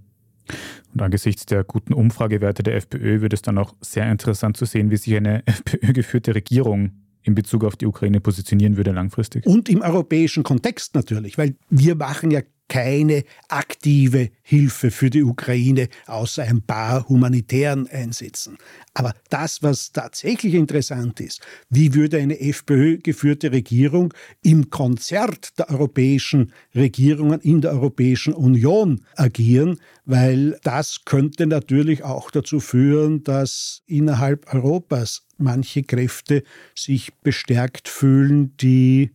Und 0.93 1.03
angesichts 1.03 1.47
der 1.47 1.65
guten 1.65 1.93
Umfragewerte 1.93 2.63
der 2.63 2.77
FPÖ 2.77 3.21
wird 3.21 3.33
es 3.33 3.43
dann 3.43 3.59
auch 3.59 3.75
sehr 3.81 4.11
interessant 4.11 4.57
zu 4.57 4.65
sehen, 4.65 4.91
wie 4.91 4.97
sich 4.97 5.15
eine 5.17 5.43
FPÖ-geführte 5.47 6.35
Regierung 6.35 6.93
in 7.23 7.35
Bezug 7.35 7.65
auf 7.65 7.77
die 7.77 7.87
Ukraine 7.87 8.21
positionieren 8.21 8.77
würde 8.77 8.93
langfristig. 8.93 9.45
Und 9.47 9.69
im 9.69 9.83
europäischen 9.83 10.45
Kontext 10.45 10.95
natürlich, 10.95 11.37
weil 11.37 11.57
wir 11.71 11.97
machen 11.97 12.31
ja 12.31 12.41
keine 12.69 13.25
aktive 13.49 14.31
Hilfe 14.43 14.91
für 14.91 15.11
die 15.11 15.23
Ukraine 15.23 15.89
außer 16.07 16.43
ein 16.43 16.63
paar 16.63 17.09
humanitären 17.09 17.87
Einsätzen. 17.89 18.59
Aber 18.95 19.15
das, 19.31 19.63
was 19.63 19.93
tatsächlich 19.93 20.55
interessant 20.55 21.21
ist, 21.21 21.41
wie 21.71 21.95
würde 21.95 22.19
eine 22.19 22.41
FPÖ-geführte 22.41 23.53
Regierung 23.53 24.13
im 24.43 24.71
Konzert 24.71 25.59
der 25.59 25.71
europäischen 25.71 26.53
Regierungen 26.75 27.41
in 27.41 27.61
der 27.61 27.73
Europäischen 27.73 28.35
Union 28.35 29.03
agieren, 29.17 29.79
weil 30.05 30.59
das 30.63 31.05
könnte 31.05 31.47
natürlich 31.47 32.05
auch 32.05 32.31
dazu 32.31 32.61
führen, 32.61 33.23
dass 33.25 33.83
innerhalb 33.87 34.53
Europas 34.53 35.27
manche 35.39 35.83
Kräfte 35.83 36.43
sich 36.75 37.15
bestärkt 37.23 37.89
fühlen, 37.89 38.57
die 38.57 39.11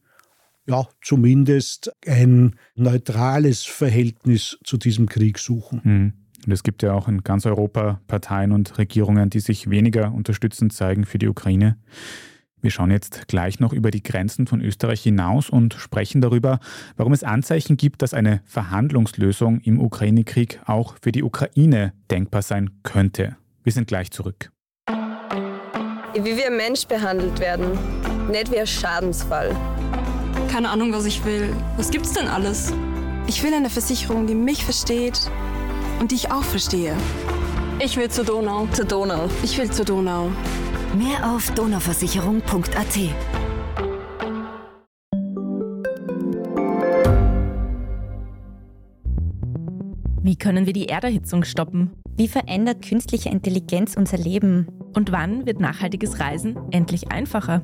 ja, 0.71 0.87
zumindest 1.01 1.91
ein 2.07 2.55
neutrales 2.75 3.63
Verhältnis 3.63 4.57
zu 4.63 4.77
diesem 4.77 5.07
Krieg 5.07 5.37
suchen. 5.37 5.81
Mhm. 5.83 6.13
Und 6.45 6.51
es 6.51 6.63
gibt 6.63 6.81
ja 6.81 6.93
auch 6.93 7.07
in 7.07 7.23
ganz 7.23 7.45
Europa 7.45 8.01
Parteien 8.07 8.51
und 8.51 8.77
Regierungen, 8.77 9.29
die 9.29 9.41
sich 9.41 9.69
weniger 9.69 10.11
unterstützend 10.11 10.73
zeigen 10.73 11.05
für 11.05 11.19
die 11.19 11.27
Ukraine. 11.27 11.77
Wir 12.61 12.71
schauen 12.71 12.91
jetzt 12.91 13.27
gleich 13.27 13.59
noch 13.59 13.73
über 13.73 13.91
die 13.91 14.03
Grenzen 14.03 14.47
von 14.47 14.61
Österreich 14.61 15.01
hinaus 15.01 15.49
und 15.49 15.73
sprechen 15.73 16.21
darüber, 16.21 16.59
warum 16.95 17.11
es 17.13 17.23
Anzeichen 17.23 17.75
gibt, 17.75 18.01
dass 18.01 18.13
eine 18.13 18.41
Verhandlungslösung 18.45 19.59
im 19.61 19.79
Ukraine-Krieg 19.79 20.61
auch 20.65 20.95
für 21.01 21.11
die 21.11 21.23
Ukraine 21.23 21.93
denkbar 22.09 22.43
sein 22.43 22.69
könnte. 22.83 23.35
Wir 23.63 23.73
sind 23.73 23.87
gleich 23.87 24.11
zurück. 24.11 24.51
Wie 26.13 26.37
wir 26.37 26.51
Mensch 26.51 26.85
behandelt 26.85 27.39
werden, 27.39 27.77
nicht 28.29 28.51
wie 28.51 28.59
ein 28.59 28.67
Schadensfall 28.67 29.55
keine 30.51 30.69
Ahnung, 30.69 30.91
was 30.91 31.05
ich 31.05 31.23
will. 31.23 31.55
Was 31.77 31.91
gibt's 31.91 32.11
denn 32.11 32.27
alles? 32.27 32.73
Ich 33.25 33.41
will 33.41 33.53
eine 33.53 33.69
Versicherung, 33.69 34.27
die 34.27 34.35
mich 34.35 34.65
versteht 34.65 35.31
und 36.01 36.11
die 36.11 36.15
ich 36.15 36.31
auch 36.31 36.43
verstehe. 36.43 36.93
Ich 37.79 37.95
will 37.95 38.09
zur 38.09 38.25
Donau. 38.25 38.67
Zur 38.73 38.83
Donau. 38.83 39.29
Ich 39.43 39.57
will 39.57 39.71
zur 39.71 39.85
Donau. 39.85 40.29
Mehr 40.97 41.31
auf 41.31 41.49
donauversicherung.at. 41.51 42.99
Wie 50.21 50.35
können 50.35 50.65
wir 50.65 50.73
die 50.73 50.89
Erderhitzung 50.89 51.45
stoppen? 51.45 51.91
Wie 52.17 52.27
verändert 52.27 52.85
künstliche 52.85 53.29
Intelligenz 53.29 53.95
unser 53.95 54.17
Leben? 54.17 54.67
Und 54.93 55.13
wann 55.13 55.45
wird 55.45 55.61
nachhaltiges 55.61 56.19
Reisen 56.19 56.57
endlich 56.71 57.09
einfacher? 57.09 57.63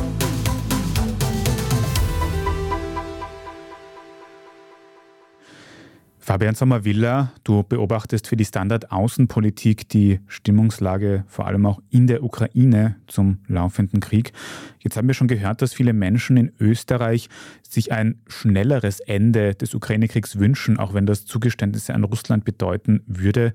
Fabian 6.23 6.53
Sommer-Willer, 6.53 7.33
du 7.43 7.63
beobachtest 7.63 8.27
für 8.27 8.37
die 8.37 8.45
Standard 8.45 8.91
Außenpolitik 8.91 9.89
die 9.89 10.19
Stimmungslage 10.27 11.25
vor 11.27 11.47
allem 11.47 11.65
auch 11.65 11.81
in 11.89 12.05
der 12.05 12.23
Ukraine 12.23 12.95
zum 13.07 13.39
laufenden 13.47 14.01
Krieg. 14.01 14.31
Jetzt 14.79 14.97
haben 14.97 15.07
wir 15.07 15.15
schon 15.15 15.27
gehört, 15.27 15.63
dass 15.63 15.73
viele 15.73 15.93
Menschen 15.93 16.37
in 16.37 16.51
Österreich 16.59 17.27
sich 17.67 17.91
ein 17.91 18.21
schnelleres 18.27 18.99
Ende 18.99 19.55
des 19.55 19.73
Ukraine-Kriegs 19.73 20.37
wünschen, 20.37 20.77
auch 20.77 20.93
wenn 20.93 21.07
das 21.07 21.25
Zugeständnisse 21.25 21.95
an 21.95 22.03
Russland 22.03 22.45
bedeuten 22.45 23.01
würde. 23.07 23.53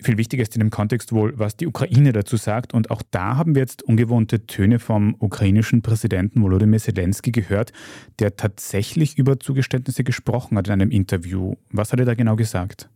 Viel 0.00 0.16
wichtiger 0.16 0.42
ist 0.42 0.54
in 0.54 0.60
dem 0.60 0.70
Kontext 0.70 1.12
wohl, 1.12 1.36
was 1.38 1.56
die 1.56 1.66
Ukraine 1.66 2.12
dazu 2.12 2.36
sagt. 2.36 2.72
Und 2.72 2.90
auch 2.90 3.02
da 3.10 3.36
haben 3.36 3.54
wir 3.54 3.62
jetzt 3.62 3.82
ungewohnte 3.82 4.46
Töne 4.46 4.78
vom 4.78 5.16
ukrainischen 5.18 5.82
Präsidenten 5.82 6.40
Volodymyr 6.40 6.78
Zelensky 6.78 7.32
gehört, 7.32 7.72
der 8.20 8.36
tatsächlich 8.36 9.18
über 9.18 9.40
Zugeständnisse 9.40 10.04
gesprochen 10.04 10.56
hat 10.56 10.68
in 10.68 10.74
einem 10.74 10.90
Interview. 10.90 11.54
Was 11.70 11.92
hat 11.92 11.98
er 11.98 12.06
da 12.06 12.14
genau 12.14 12.36
gesagt? 12.36 12.88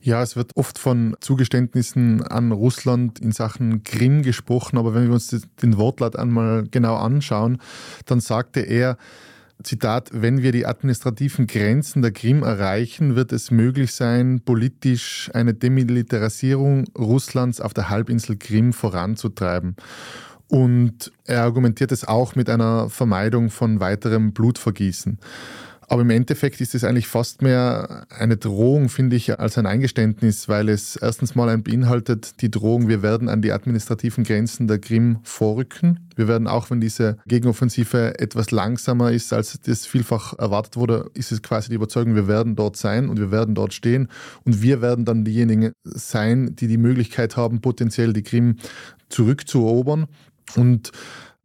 Ja, 0.00 0.22
es 0.22 0.36
wird 0.36 0.52
oft 0.56 0.78
von 0.78 1.16
Zugeständnissen 1.20 2.22
an 2.22 2.52
Russland 2.52 3.18
in 3.18 3.32
Sachen 3.32 3.82
Krim 3.82 4.22
gesprochen, 4.22 4.78
aber 4.78 4.94
wenn 4.94 5.06
wir 5.06 5.14
uns 5.14 5.28
den 5.62 5.76
Wortlaut 5.76 6.16
einmal 6.16 6.64
genau 6.70 6.96
anschauen, 6.96 7.58
dann 8.04 8.20
sagte 8.20 8.60
er, 8.60 8.96
Zitat, 9.66 10.10
wenn 10.12 10.42
wir 10.42 10.52
die 10.52 10.64
administrativen 10.64 11.48
Grenzen 11.48 12.00
der 12.00 12.12
Krim 12.12 12.44
erreichen, 12.44 13.16
wird 13.16 13.32
es 13.32 13.50
möglich 13.50 13.92
sein, 13.92 14.40
politisch 14.44 15.28
eine 15.34 15.54
Demilitarisierung 15.54 16.84
Russlands 16.96 17.60
auf 17.60 17.74
der 17.74 17.90
Halbinsel 17.90 18.36
Krim 18.36 18.72
voranzutreiben. 18.72 19.74
Und 20.48 21.10
er 21.24 21.42
argumentiert 21.42 21.90
es 21.90 22.06
auch 22.06 22.36
mit 22.36 22.48
einer 22.48 22.88
Vermeidung 22.88 23.50
von 23.50 23.80
weiterem 23.80 24.32
Blutvergießen. 24.32 25.18
Aber 25.88 26.02
im 26.02 26.10
Endeffekt 26.10 26.60
ist 26.60 26.74
es 26.74 26.82
eigentlich 26.82 27.06
fast 27.06 27.42
mehr 27.42 28.06
eine 28.10 28.36
Drohung, 28.36 28.88
finde 28.88 29.14
ich, 29.14 29.38
als 29.38 29.56
ein 29.56 29.66
Eingeständnis, 29.66 30.48
weil 30.48 30.68
es 30.68 30.96
erstens 30.96 31.36
mal 31.36 31.48
ein 31.48 31.62
beinhaltet 31.62 32.40
die 32.42 32.50
Drohung, 32.50 32.88
wir 32.88 33.02
werden 33.02 33.28
an 33.28 33.40
die 33.40 33.52
administrativen 33.52 34.24
Grenzen 34.24 34.66
der 34.66 34.80
Krim 34.80 35.18
vorrücken. 35.22 36.08
Wir 36.16 36.26
werden 36.26 36.48
auch, 36.48 36.70
wenn 36.70 36.80
diese 36.80 37.18
Gegenoffensive 37.26 38.18
etwas 38.18 38.50
langsamer 38.50 39.12
ist, 39.12 39.32
als 39.32 39.60
das 39.60 39.86
vielfach 39.86 40.36
erwartet 40.38 40.76
wurde, 40.76 41.10
ist 41.14 41.30
es 41.30 41.42
quasi 41.42 41.68
die 41.68 41.76
Überzeugung, 41.76 42.16
wir 42.16 42.26
werden 42.26 42.56
dort 42.56 42.76
sein 42.76 43.08
und 43.08 43.20
wir 43.20 43.30
werden 43.30 43.54
dort 43.54 43.72
stehen 43.72 44.08
und 44.44 44.62
wir 44.62 44.82
werden 44.82 45.04
dann 45.04 45.24
diejenigen 45.24 45.72
sein, 45.84 46.56
die 46.56 46.66
die 46.66 46.78
Möglichkeit 46.78 47.36
haben, 47.36 47.60
potenziell 47.60 48.12
die 48.12 48.22
Krim 48.22 48.56
zurückzuerobern. 49.08 50.06
Und 50.56 50.90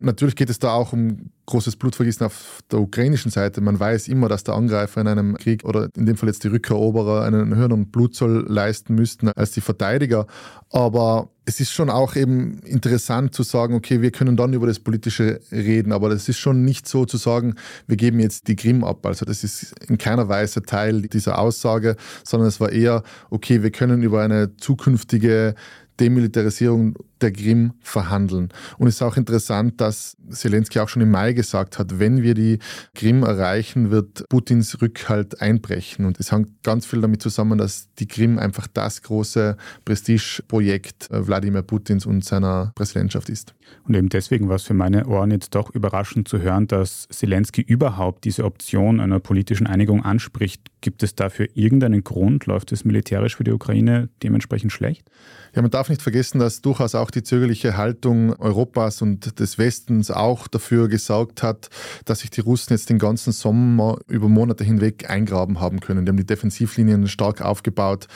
Natürlich 0.02 0.36
geht 0.36 0.50
es 0.50 0.58
da 0.58 0.74
auch 0.74 0.94
um 0.94 1.30
großes 1.52 1.76
Blutvergießen 1.76 2.26
auf 2.26 2.60
der 2.72 2.80
ukrainischen 2.80 3.30
Seite. 3.30 3.62
Man 3.62 3.80
weiß 3.80 4.08
immer, 4.08 4.30
dass 4.30 4.44
der 4.44 4.56
Angreifer 4.56 5.02
in 5.02 5.08
einem 5.08 5.38
Krieg 5.38 5.66
oder 5.66 5.90
in 5.96 6.06
dem 6.06 6.16
Fall 6.16 6.30
jetzt 6.30 6.44
die 6.44 6.48
Rückeroberer 6.48 7.24
einen 7.24 7.56
höheren 7.56 7.92
Blutzoll 7.92 8.46
leisten 8.48 8.96
müssten 8.96 9.28
als 9.30 9.52
die 9.52 9.62
Verteidiger. 9.62 10.28
Aber 10.70 11.30
es 11.44 11.60
ist 11.60 11.72
schon 11.72 11.90
auch 11.90 12.16
eben 12.16 12.60
interessant 12.60 13.36
zu 13.36 13.44
sagen, 13.44 13.74
okay, 13.74 14.02
wir 14.02 14.12
können 14.12 14.38
dann 14.38 14.54
über 14.54 14.66
das 14.66 14.80
Politische 14.80 15.42
reden, 15.52 15.92
aber 15.92 16.08
das 16.10 16.30
ist 16.30 16.38
schon 16.38 16.64
nicht 16.64 16.88
so 16.88 17.06
zu 17.06 17.18
sagen, 17.18 17.56
wir 17.88 17.98
geben 17.98 18.20
jetzt 18.20 18.48
die 18.48 18.56
Krim 18.56 18.86
ab. 18.86 19.06
Also 19.06 19.26
das 19.26 19.44
ist 19.44 19.74
in 19.90 19.98
keiner 19.98 20.30
Weise 20.30 20.62
Teil 20.62 21.02
dieser 21.02 21.38
Aussage, 21.38 21.98
sondern 22.24 22.48
es 22.48 22.62
war 22.62 22.72
eher, 22.72 23.04
okay, 23.30 23.62
wir 23.62 23.72
können 23.72 24.04
über 24.04 24.22
eine 24.22 24.56
zukünftige 24.56 25.56
Demilitarisierung 26.00 26.96
der 27.22 27.32
Krim 27.32 27.74
verhandeln. 27.82 28.50
Und 28.78 28.88
es 28.88 28.96
ist 28.96 29.02
auch 29.02 29.18
interessant, 29.18 29.80
dass 29.82 30.18
Zelensky 30.30 30.80
auch 30.80 30.90
schon 30.90 31.02
im 31.02 31.12
Mai 31.12 31.34
gesagt 31.34 31.80
hat, 31.80 32.00
wenn 32.00 32.22
wir 32.22 32.34
die 32.34 32.60
Krim 32.96 33.24
erreichen, 33.24 33.92
wird 33.92 34.28
Putins 34.30 34.82
Rückhalt 34.82 35.42
einbrechen. 35.42 36.06
Und 36.06 36.20
es 36.20 36.32
hängt 36.32 36.64
ganz 36.64 36.86
viel 36.86 37.02
damit 37.02 37.22
zusammen, 37.22 37.58
dass 37.58 37.94
die 38.00 38.08
Krim 38.08 38.40
einfach 38.40 38.68
das 38.68 39.02
große 39.02 39.58
Prestigeprojekt 39.86 41.10
äh, 41.12 41.28
Wladimir 41.28 41.62
Putins 41.62 42.06
und 42.06 42.24
seiner 42.24 42.72
Präsidentschaft 42.76 43.30
ist. 43.30 43.54
Und 43.88 43.96
eben 43.96 44.10
deswegen 44.10 44.50
war 44.50 44.56
es 44.56 44.64
für 44.64 44.74
meine 44.74 45.08
Ohren 45.08 45.32
jetzt 45.32 45.56
doch 45.56 45.70
überraschend 45.74 46.28
zu 46.28 46.40
hören, 46.40 46.68
dass 46.68 47.08
Zelensky 47.10 47.62
überhaupt 47.62 48.26
diese 48.26 48.44
Option 48.44 49.00
einer 49.00 49.20
politischen 49.20 49.68
Einigung 49.68 50.04
anspricht. 50.04 50.62
Gibt 50.82 51.04
es 51.04 51.16
dafür 51.16 51.48
irgendeinen 51.54 52.04
Grund? 52.04 52.46
Läuft 52.46 52.72
es 52.72 52.86
militärisch 52.86 53.36
für 53.36 53.44
die 53.44 53.52
Ukraine 53.52 54.10
dementsprechend 54.24 54.72
schlecht? 54.72 55.10
Ja, 55.56 55.62
man 55.62 55.72
darf 55.72 55.90
nicht 55.90 56.02
vergessen, 56.02 56.40
dass 56.40 56.62
durchaus 56.62 56.96
auch 56.96 57.11
die 57.12 57.24
zögerliche 57.24 57.78
Haltung 57.78 58.34
Europas 58.40 59.02
und 59.02 59.40
des 59.40 59.58
Westens 59.58 60.12
auch 60.12 60.48
dafür 60.48 60.88
gesorgt 60.88 61.44
hat, 61.44 61.70
dass 62.06 62.20
sich 62.20 62.30
die 62.30 62.42
Russen 62.42 62.74
jetzt 62.74 62.90
den 62.90 63.00
ganzen 63.00 63.32
Sommer 63.32 63.98
über 64.08 64.30
Monate 64.30 64.64
hinweg 64.64 65.10
eingraben 65.10 65.60
haben 65.60 65.80
können. 65.80 66.06
Die 66.06 66.10
haben 66.10 66.18
die 66.18 66.26
Defensivlinien 66.26 67.08
stark 67.08 67.42
aufgebaut. 67.42 68.08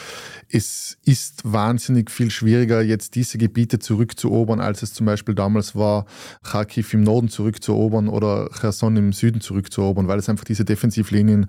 Es 0.49 0.97
ist 1.05 1.41
wahnsinnig 1.43 2.11
viel 2.11 2.31
schwieriger, 2.31 2.81
jetzt 2.81 3.15
diese 3.15 3.37
Gebiete 3.37 3.79
zurückzuerobern, 3.79 4.59
als 4.59 4.83
es 4.83 4.93
zum 4.93 5.05
Beispiel 5.05 5.35
damals 5.35 5.75
war, 5.75 6.05
Kharkiv 6.43 6.93
im 6.93 7.01
Norden 7.01 7.29
zurückzuerobern 7.29 8.07
oder 8.07 8.49
Cherson 8.59 8.95
im 8.97 9.13
Süden 9.13 9.41
zurückzuerobern, 9.41 10.07
weil 10.07 10.19
es 10.19 10.29
einfach 10.29 10.45
diese 10.45 10.65
Defensivlinien 10.65 11.47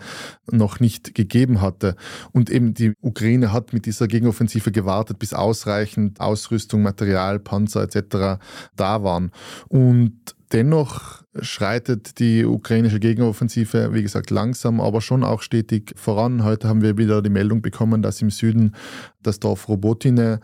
noch 0.51 0.81
nicht 0.81 1.15
gegeben 1.15 1.61
hatte. 1.61 1.97
Und 2.33 2.51
eben 2.51 2.75
die 2.75 2.93
Ukraine 3.01 3.53
hat 3.53 3.73
mit 3.73 3.87
dieser 3.87 4.09
Gegenoffensive 4.09 4.73
gewartet, 4.73 5.19
bis 5.19 5.33
ausreichend 5.33 6.21
Ausrüstung, 6.21 6.83
Material 6.83 7.36
Leopardpanzer 7.37 7.83
etc. 7.83 8.41
da 8.77 9.03
waren. 9.03 9.31
Und 9.69 10.17
dennoch 10.53 11.23
schreitet 11.41 12.19
die 12.19 12.45
ukrainische 12.45 13.01
Gegenoffensive, 13.01 13.93
wie 13.93 14.03
gesagt, 14.03 14.31
langsam, 14.31 14.81
aber 14.81 15.01
schon 15.01 15.25
auch 15.25 15.43
stetig 15.43 15.93
voran. 15.97 16.45
Heute 16.45 16.69
haben 16.69 16.83
wir 16.83 16.97
wieder 16.97 17.23
die 17.23 17.31
Meldung 17.31 17.63
bekommen, 17.63 18.03
dass 18.03 18.23
im 18.23 18.31
Süden 18.31 18.75
das 19.23 19.41
Dorf 19.41 19.69
Robotine 19.69 20.41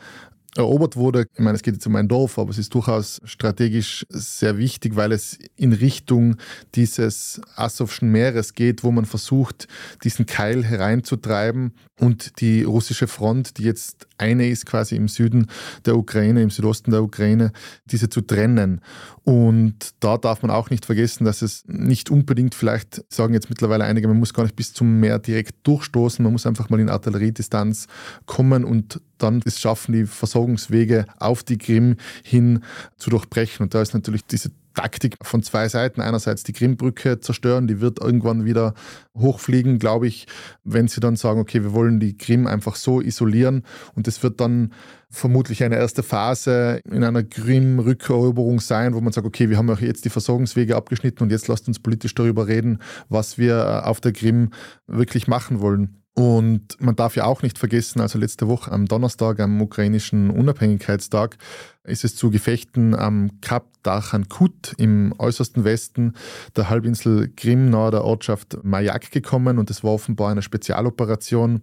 erobert 0.57 0.97
wurde. 0.97 1.27
Ich 1.33 1.41
meine, 1.41 1.57
es 1.57 1.63
geht 1.63 1.75
jetzt 1.75 1.87
um 1.87 1.97
ein 1.97 2.09
Dorf, 2.09 2.39
aber 2.39 2.51
es 2.51 2.59
ist 2.59 2.75
durchaus 2.75 3.21
strategisch 3.25 4.07
sehr 4.11 4.59
wichtig, 4.59 4.97
weil 4.97 5.13
es 5.13 5.39
in 5.57 5.73
Richtung 5.73 6.37
dieses 6.75 7.41
Asowschen 7.57 8.11
Meeres 8.11 8.55
geht, 8.55 8.85
wo 8.85 8.91
man 8.91 9.05
versucht, 9.07 9.67
diesen 10.05 10.27
Keil 10.27 10.65
hereinzutreiben 10.65 11.73
und 11.99 12.41
die 12.41 12.65
russische 12.65 13.07
Front, 13.07 13.59
die 13.59 13.63
jetzt 13.63 14.09
eine 14.19 14.49
ist 14.49 14.67
quasi 14.67 14.97
im 14.97 15.09
Süden 15.09 15.47
der 15.87 15.97
Ukraine, 15.97 16.43
im 16.43 16.51
Südosten 16.51 16.91
der 16.91 17.03
Ukraine, 17.03 17.53
diese 17.87 18.09
zu 18.09 18.21
trennen. 18.21 18.81
Und 19.25 19.95
da 20.01 20.19
darf 20.19 20.43
man 20.43 20.51
auch 20.51 20.69
nicht 20.69 20.85
vergessen, 20.85 21.25
dass 21.25 21.43
es 21.43 21.65
nicht 21.67 22.11
unbedingt, 22.11 22.55
vielleicht 22.55 23.05
sagen 23.13 23.35
jetzt 23.35 23.51
mittlerweile 23.51 23.85
einige, 23.85 24.09
man 24.09 24.19
muss 24.19 24.35
gar 24.35 24.43
nicht 24.43 24.57
bis 24.57 24.73
zum 24.73 25.01
Meer 25.01 25.19
direkt 25.19 25.67
durchstoßen, 25.67 26.23
man 26.23 26.33
muss 26.33 26.47
einfach 26.47 26.69
mal 26.69 26.81
in 26.81 26.91
Artilleriedistanz 26.91 27.87
kommen 28.27 28.65
und 28.65 29.01
dann 29.23 29.43
es 29.45 29.61
schaffen, 29.61 29.93
die 29.93 30.07
Versorgungswege 30.07 31.07
auf 31.19 31.43
die 31.43 31.59
Krim 31.59 31.97
hin 32.23 32.61
zu 32.97 33.11
durchbrechen. 33.11 33.65
Und 33.65 33.75
da 33.75 33.83
ist 33.83 33.95
natürlich 33.95 34.25
diese 34.27 34.51
Taktik 34.75 35.17
von 35.23 35.43
zwei 35.43 35.69
Seiten. 35.69 36.01
Einerseits 36.01 36.43
die 36.43 36.53
Krimbrücke 36.53 37.21
zerstören, 37.21 37.67
die 37.67 37.81
wird 37.81 38.01
irgendwann 38.01 38.45
wieder 38.45 38.75
hochfliegen, 39.17 39.79
glaube 39.79 40.07
ich, 40.07 40.27
wenn 40.65 40.89
sie 40.89 41.01
dann 41.01 41.17
sagen, 41.17 41.41
okay, 41.41 41.63
wir 41.63 41.73
wollen 41.73 42.01
die 42.01 42.17
Krim 42.17 42.47
einfach 42.47 42.77
so 42.77 43.01
isolieren 43.01 43.65
und 43.95 44.09
es 44.09 44.23
wird 44.23 44.41
dann 44.41 44.73
vermutlich 45.11 45.63
eine 45.63 45.77
erste 45.77 46.03
Phase 46.03 46.81
in 46.91 47.05
einer 47.05 47.23
Krim-Rückeroberung 47.23 48.61
sein, 48.61 48.95
wo 48.95 49.01
man 49.01 49.13
sagt, 49.13 49.27
okay, 49.27 49.51
wir 49.51 49.59
haben 49.59 49.69
auch 49.69 49.81
jetzt 49.81 50.07
die 50.07 50.11
Versorgungswege 50.11 50.75
abgeschnitten 50.75 51.23
und 51.23 51.31
jetzt 51.31 51.49
lasst 51.49 51.69
uns 51.69 51.79
politisch 51.79 52.15
darüber 52.15 52.49
reden, 52.49 52.79
was 53.11 53.37
wir 53.37 53.87
auf 53.87 54.01
der 54.01 54.13
Krim 54.13 54.51
wirklich 54.87 55.29
machen 55.29 55.61
wollen. 55.61 56.02
Und 56.15 56.79
man 56.79 56.95
darf 56.95 57.17
ja 57.17 57.25
auch 57.25 57.43
nicht 57.43 57.59
vergessen, 57.59 58.01
also 58.01 58.19
letzte 58.19 58.47
Woche 58.47 58.71
am 58.71 58.87
Donnerstag, 58.87 59.41
am 59.41 59.61
ukrainischen 59.63 60.29
Unabhängigkeitstag, 60.29 61.39
ist 61.85 62.05
es 62.05 62.15
zu 62.15 62.31
Gefechten 62.31 62.95
am 62.95 63.41
Kap 63.41 63.67
Dachankut 63.83 64.75
im 64.79 65.13
äußersten 65.19 65.65
Westen 65.65 66.15
der 66.57 66.71
Halbinsel 66.71 67.33
Krim 67.37 67.71
nahe 67.71 67.91
der 67.91 68.05
Ortschaft 68.05 68.59
Majak 68.63 69.11
gekommen. 69.11 69.59
Und 69.59 69.71
es 69.71 69.83
war 69.83 69.93
offenbar 69.93 70.31
eine 70.31 70.43
Spezialoperation 70.43 71.63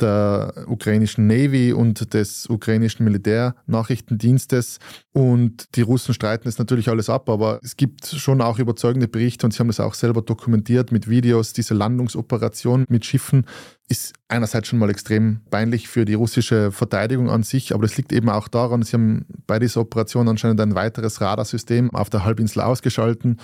der 0.00 0.64
ukrainischen 0.66 1.26
Navy 1.26 1.72
und 1.72 2.14
des 2.14 2.48
ukrainischen 2.48 3.04
Militärnachrichtendienstes. 3.04 4.78
Und 5.12 5.76
die 5.76 5.82
Russen 5.82 6.14
streiten 6.14 6.48
es 6.48 6.58
natürlich 6.58 6.88
alles 6.88 7.10
ab, 7.10 7.28
aber 7.28 7.60
es 7.62 7.76
gibt 7.76 8.06
schon 8.06 8.40
auch 8.40 8.58
überzeugende 8.58 9.08
Berichte 9.08 9.46
und 9.46 9.52
sie 9.52 9.58
haben 9.58 9.66
das 9.66 9.80
auch 9.80 9.94
selber 9.94 10.22
dokumentiert 10.22 10.92
mit 10.92 11.10
Videos, 11.10 11.52
diese 11.52 11.74
Landungsoperation 11.74 12.84
mit 12.88 13.04
Schiffen 13.04 13.44
ist 13.90 14.14
einerseits 14.28 14.68
schon 14.68 14.78
mal 14.78 14.88
extrem 14.88 15.40
peinlich 15.50 15.88
für 15.88 16.04
die 16.04 16.14
russische 16.14 16.70
Verteidigung 16.70 17.28
an 17.28 17.42
sich, 17.42 17.74
aber 17.74 17.82
das 17.82 17.96
liegt 17.96 18.12
eben 18.12 18.30
auch 18.30 18.46
daran, 18.46 18.82
sie 18.82 18.92
haben 18.92 19.26
bei 19.50 19.58
dieser 19.58 19.80
Operation 19.80 20.28
anscheinend 20.28 20.60
ein 20.60 20.76
weiteres 20.76 21.20
Radarsystem 21.20 21.92
auf 21.92 22.08
der 22.08 22.24
Halbinsel 22.24 22.62
ausgeschalten 22.62 23.38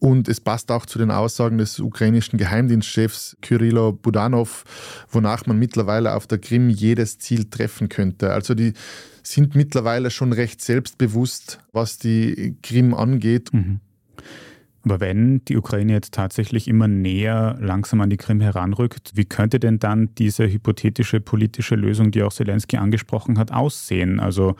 und 0.00 0.28
es 0.28 0.40
passt 0.40 0.72
auch 0.72 0.84
zu 0.84 0.98
den 0.98 1.12
Aussagen 1.12 1.58
des 1.58 1.78
ukrainischen 1.78 2.40
Geheimdienstchefs 2.40 3.36
Kyrillo 3.40 3.92
Budanov, 3.92 4.64
wonach 5.12 5.46
man 5.46 5.56
mittlerweile 5.60 6.16
auf 6.16 6.26
der 6.26 6.38
Krim 6.38 6.70
jedes 6.70 7.20
Ziel 7.20 7.44
treffen 7.44 7.88
könnte. 7.88 8.32
Also 8.32 8.54
die 8.54 8.72
sind 9.22 9.54
mittlerweile 9.54 10.10
schon 10.10 10.32
recht 10.32 10.60
selbstbewusst, 10.60 11.60
was 11.70 11.98
die 11.98 12.56
Krim 12.60 12.92
angeht. 12.92 13.54
Mhm. 13.54 13.78
Aber 14.84 15.00
wenn 15.00 15.42
die 15.46 15.56
Ukraine 15.56 15.92
jetzt 15.92 16.12
tatsächlich 16.12 16.68
immer 16.68 16.88
näher 16.88 17.56
langsam 17.58 18.02
an 18.02 18.10
die 18.10 18.18
Krim 18.18 18.40
heranrückt, 18.40 19.12
wie 19.14 19.24
könnte 19.24 19.58
denn 19.58 19.78
dann 19.78 20.14
diese 20.16 20.46
hypothetische 20.46 21.20
politische 21.20 21.74
Lösung, 21.74 22.10
die 22.10 22.22
auch 22.22 22.32
Zelensky 22.32 22.76
angesprochen 22.76 23.38
hat, 23.38 23.50
aussehen? 23.50 24.20
Also 24.20 24.56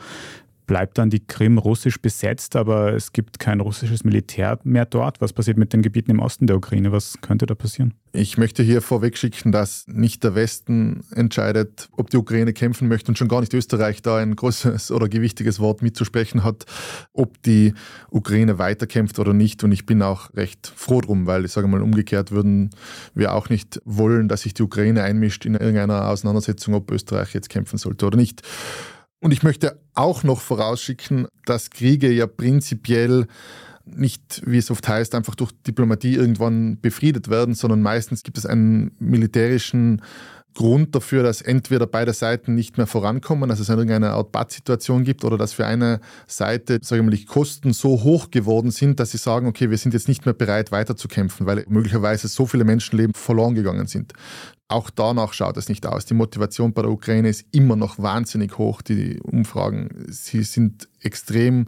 bleibt 0.65 0.97
dann 0.97 1.09
die 1.09 1.25
Krim 1.25 1.57
russisch 1.57 2.01
besetzt, 2.01 2.55
aber 2.55 2.93
es 2.93 3.13
gibt 3.13 3.39
kein 3.39 3.59
russisches 3.59 4.03
Militär 4.03 4.59
mehr 4.63 4.85
dort. 4.85 5.21
Was 5.21 5.33
passiert 5.33 5.57
mit 5.57 5.73
den 5.73 5.81
Gebieten 5.81 6.11
im 6.11 6.19
Osten 6.19 6.47
der 6.47 6.57
Ukraine? 6.57 6.91
Was 6.91 7.17
könnte 7.21 7.45
da 7.45 7.55
passieren? 7.55 7.93
Ich 8.13 8.37
möchte 8.37 8.63
hier 8.63 8.81
vorweg 8.81 9.17
schicken, 9.17 9.51
dass 9.51 9.85
nicht 9.87 10.23
der 10.23 10.35
Westen 10.35 11.03
entscheidet, 11.13 11.89
ob 11.97 12.09
die 12.09 12.17
Ukraine 12.17 12.53
kämpfen 12.53 12.87
möchte 12.87 13.11
und 13.11 13.17
schon 13.17 13.27
gar 13.27 13.41
nicht 13.41 13.53
Österreich 13.53 14.01
da 14.01 14.17
ein 14.17 14.35
großes 14.35 14.91
oder 14.91 15.09
gewichtiges 15.09 15.59
Wort 15.59 15.81
mitzusprechen 15.81 16.43
hat, 16.43 16.65
ob 17.11 17.41
die 17.43 17.73
Ukraine 18.09 18.57
weiterkämpft 18.57 19.19
oder 19.19 19.33
nicht. 19.33 19.63
Und 19.65 19.73
ich 19.73 19.85
bin 19.85 20.01
auch 20.01 20.33
recht 20.33 20.71
froh 20.75 21.01
drum, 21.01 21.27
weil 21.27 21.43
ich 21.43 21.51
sage 21.51 21.67
mal, 21.67 21.81
umgekehrt 21.81 22.31
würden 22.31 22.69
wir 23.13 23.33
auch 23.33 23.49
nicht 23.49 23.81
wollen, 23.83 24.29
dass 24.29 24.43
sich 24.43 24.53
die 24.53 24.63
Ukraine 24.63 25.03
einmischt 25.03 25.45
in 25.45 25.55
irgendeiner 25.55 26.07
Auseinandersetzung, 26.07 26.73
ob 26.73 26.91
Österreich 26.91 27.33
jetzt 27.33 27.49
kämpfen 27.49 27.77
sollte 27.77 28.05
oder 28.05 28.17
nicht. 28.17 28.43
Und 29.25 29.31
ich 29.31 29.41
möchte 29.41 29.79
auch 29.95 30.21
noch 30.21 30.39
vorausschicken, 30.39 31.25
dass 31.45 31.71
Kriege 31.71 32.11
ja 32.11 32.27
prinzipiell 32.27 33.25
nicht, 33.83 34.43
wie 34.45 34.59
es 34.59 34.69
oft 34.69 34.87
heißt, 34.87 35.15
einfach 35.15 35.33
durch 35.33 35.51
Diplomatie 35.65 36.13
irgendwann 36.13 36.79
befriedet 36.79 37.27
werden, 37.27 37.55
sondern 37.55 37.81
meistens 37.81 38.21
gibt 38.21 38.37
es 38.37 38.45
einen 38.45 38.91
militärischen 38.99 40.03
Grund 40.53 40.93
dafür, 40.93 41.23
dass 41.23 41.41
entweder 41.41 41.87
beide 41.87 42.13
Seiten 42.13 42.53
nicht 42.53 42.77
mehr 42.77 42.85
vorankommen, 42.85 43.49
dass 43.49 43.59
es 43.59 43.67
irgendeine 43.67 44.11
Art 44.11 44.31
Bad-Situation 44.31 45.03
gibt 45.03 45.23
oder 45.25 45.37
dass 45.39 45.53
für 45.53 45.65
eine 45.65 46.01
Seite, 46.27 46.77
sage 46.83 47.01
ich 47.01 47.05
mal, 47.05 47.15
die 47.15 47.25
Kosten 47.25 47.73
so 47.73 48.03
hoch 48.03 48.29
geworden 48.29 48.69
sind, 48.69 48.99
dass 48.99 49.09
sie 49.09 49.17
sagen, 49.17 49.47
okay, 49.47 49.71
wir 49.71 49.77
sind 49.79 49.95
jetzt 49.95 50.07
nicht 50.07 50.25
mehr 50.25 50.35
bereit 50.35 50.71
weiterzukämpfen, 50.71 51.47
weil 51.47 51.65
möglicherweise 51.67 52.27
so 52.27 52.45
viele 52.45 52.63
Menschenleben 52.63 53.15
verloren 53.15 53.55
gegangen 53.55 53.87
sind. 53.87 54.13
Auch 54.67 54.89
danach 54.89 55.33
schaut 55.33 55.57
es 55.57 55.69
nicht 55.69 55.85
aus. 55.85 56.05
Die 56.05 56.15
Motivation 56.15 56.73
bei 56.73 56.81
der 56.81 56.89
Ukraine 56.89 57.29
ist 57.29 57.45
immer 57.51 57.75
noch 57.75 57.99
wahnsinnig 57.99 58.57
hoch. 58.57 58.81
Die 58.81 59.19
Umfragen, 59.21 60.05
sie 60.07 60.41
sind 60.41 60.89
extrem 61.01 61.65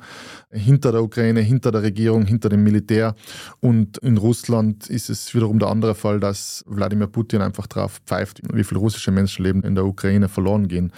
hinter 0.49 0.91
der 0.91 1.03
Ukraine, 1.03 1.41
hinter 1.41 1.71
der 1.71 1.83
Regierung, 1.83 2.25
hinter 2.25 2.49
dem 2.49 2.63
Militär. 2.63 3.15
Und 3.59 3.99
in 3.99 4.17
Russland 4.17 4.89
ist 4.89 5.11
es 5.11 5.35
wiederum 5.35 5.59
der 5.59 5.69
andere 5.69 5.93
Fall, 5.93 6.19
dass 6.19 6.65
Wladimir 6.67 7.05
Putin 7.05 7.41
einfach 7.41 7.67
drauf 7.67 8.01
pfeift, 8.03 8.41
wie 8.51 8.63
viele 8.63 8.79
russische 8.79 9.11
Menschenleben 9.11 9.61
in 9.61 9.75
der 9.75 9.85
Ukraine 9.85 10.27
verloren 10.27 10.67
gehen. 10.67 10.91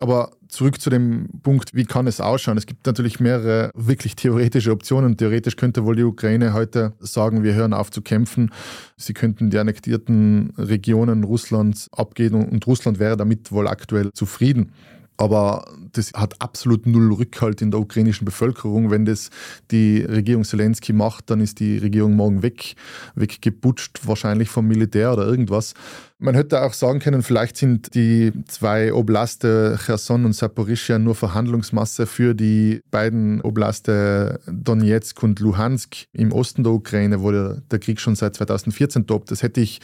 Aber 0.00 0.30
zurück 0.48 0.80
zu 0.80 0.90
dem 0.90 1.28
Punkt, 1.42 1.74
wie 1.74 1.84
kann 1.84 2.06
es 2.06 2.20
ausschauen? 2.20 2.56
Es 2.56 2.66
gibt 2.66 2.86
natürlich 2.86 3.18
mehrere 3.18 3.70
wirklich 3.74 4.14
theoretische 4.14 4.70
Optionen. 4.70 5.16
Theoretisch 5.16 5.56
könnte 5.56 5.84
wohl 5.84 5.96
die 5.96 6.04
Ukraine 6.04 6.52
heute 6.52 6.92
sagen, 7.00 7.42
wir 7.42 7.54
hören 7.54 7.72
auf 7.72 7.90
zu 7.90 8.00
kämpfen. 8.00 8.52
Sie 8.96 9.12
könnten 9.12 9.50
die 9.50 9.58
annektierten 9.58 10.52
Regionen 10.56 11.24
Russlands 11.24 11.88
abgeben 11.92 12.48
und 12.48 12.66
Russland 12.66 13.00
wäre 13.00 13.16
damit 13.16 13.50
wohl 13.50 13.66
aktuell 13.66 14.12
zufrieden. 14.12 14.72
Aber 15.18 15.64
das 15.92 16.12
hat 16.14 16.40
absolut 16.40 16.86
null 16.86 17.12
Rückhalt 17.12 17.60
in 17.60 17.72
der 17.72 17.80
ukrainischen 17.80 18.24
Bevölkerung. 18.24 18.90
Wenn 18.90 19.04
das 19.04 19.30
die 19.72 20.00
Regierung 20.00 20.44
Zelensky 20.44 20.92
macht, 20.92 21.28
dann 21.28 21.40
ist 21.40 21.58
die 21.58 21.78
Regierung 21.78 22.14
morgen 22.14 22.42
weg, 22.42 22.76
weggeputscht, 23.16 24.06
wahrscheinlich 24.06 24.48
vom 24.48 24.68
Militär 24.68 25.12
oder 25.12 25.26
irgendwas. 25.26 25.74
Man 26.20 26.36
hätte 26.36 26.62
auch 26.62 26.72
sagen 26.72 27.00
können, 27.00 27.22
vielleicht 27.22 27.56
sind 27.56 27.94
die 27.96 28.32
zwei 28.46 28.92
Oblaste 28.92 29.78
Cherson 29.84 30.24
und 30.24 30.34
Saporischia 30.34 31.00
nur 31.00 31.16
Verhandlungsmasse 31.16 32.06
für 32.06 32.34
die 32.34 32.80
beiden 32.92 33.40
Oblaste 33.42 34.40
Donetsk 34.46 35.20
und 35.24 35.40
Luhansk 35.40 36.06
im 36.12 36.30
Osten 36.30 36.62
der 36.62 36.72
Ukraine, 36.72 37.22
wo 37.22 37.32
der, 37.32 37.60
Krieg 37.80 38.00
schon 38.00 38.14
seit 38.14 38.36
2014 38.36 39.06
tobt. 39.06 39.32
Das 39.32 39.42
hätte 39.42 39.60
ich 39.60 39.80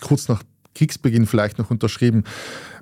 kurz 0.00 0.28
nach 0.28 0.42
Kriegsbeginn 0.78 1.26
vielleicht 1.26 1.58
noch 1.58 1.70
unterschrieben, 1.70 2.22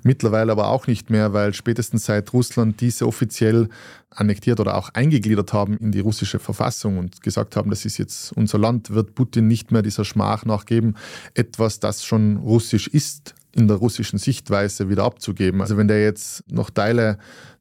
mittlerweile 0.03 0.51
aber 0.51 0.67
auch 0.67 0.85
nicht 0.85 1.09
mehr, 1.09 1.33
weil 1.33 1.53
spätestens 1.53 2.05
seit 2.05 2.31
Russland 2.31 2.79
diese 2.79 3.07
offiziell 3.07 3.69
annektiert 4.11 4.59
oder 4.59 4.77
auch 4.77 4.89
eingegliedert 4.89 5.51
haben 5.51 5.77
in 5.77 5.91
die 5.91 5.99
russische 5.99 6.37
Verfassung 6.37 6.99
und 6.99 7.21
gesagt 7.21 7.55
haben, 7.55 7.71
das 7.71 7.85
ist 7.85 7.97
jetzt 7.97 8.31
unser 8.33 8.59
Land, 8.59 8.91
wird 8.91 9.15
Putin 9.15 9.47
nicht 9.47 9.71
mehr 9.71 9.81
dieser 9.81 10.05
Schmach 10.05 10.45
nachgeben, 10.45 10.95
etwas, 11.33 11.79
das 11.79 12.05
schon 12.05 12.37
russisch 12.37 12.87
ist, 12.87 13.33
in 13.53 13.67
der 13.67 13.77
russischen 13.77 14.19
Sichtweise 14.19 14.89
wieder 14.89 15.03
abzugeben. 15.03 15.61
Also 15.61 15.77
wenn 15.77 15.87
der 15.87 16.03
jetzt 16.03 16.43
noch 16.51 16.69
Teile 16.69 17.17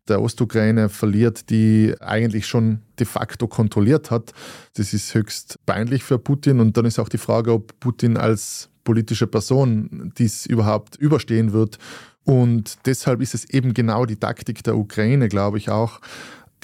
der 0.09 0.21
Ostukraine 0.21 0.89
verliert, 0.89 1.51
die 1.51 1.95
eigentlich 2.01 2.47
schon 2.47 2.81
de 2.99 3.07
facto 3.07 3.49
kontrolliert 3.49 4.11
hat. 4.11 4.33
Das 4.75 4.93
ist 4.93 5.15
höchst 5.15 5.59
peinlich 5.67 6.05
für 6.05 6.19
Putin. 6.19 6.61
Und 6.61 6.77
dann 6.77 6.85
ist 6.85 6.99
auch 6.99 7.09
die 7.09 7.19
Frage, 7.19 7.53
ob 7.53 7.79
Putin 7.81 8.17
als 8.17 8.69
politische 8.85 9.27
Person 9.27 10.13
dies 10.17 10.47
überhaupt 10.47 10.97
überstehen 10.97 11.53
wird. 11.53 11.79
Und 12.25 12.79
deshalb 12.87 13.21
ist 13.21 13.35
es 13.35 13.45
eben 13.51 13.75
genau 13.75 14.07
die 14.07 14.17
Taktik 14.17 14.63
der 14.65 14.77
Ukraine, 14.77 15.29
glaube 15.29 15.59
ich 15.59 15.71
auch, 15.71 16.01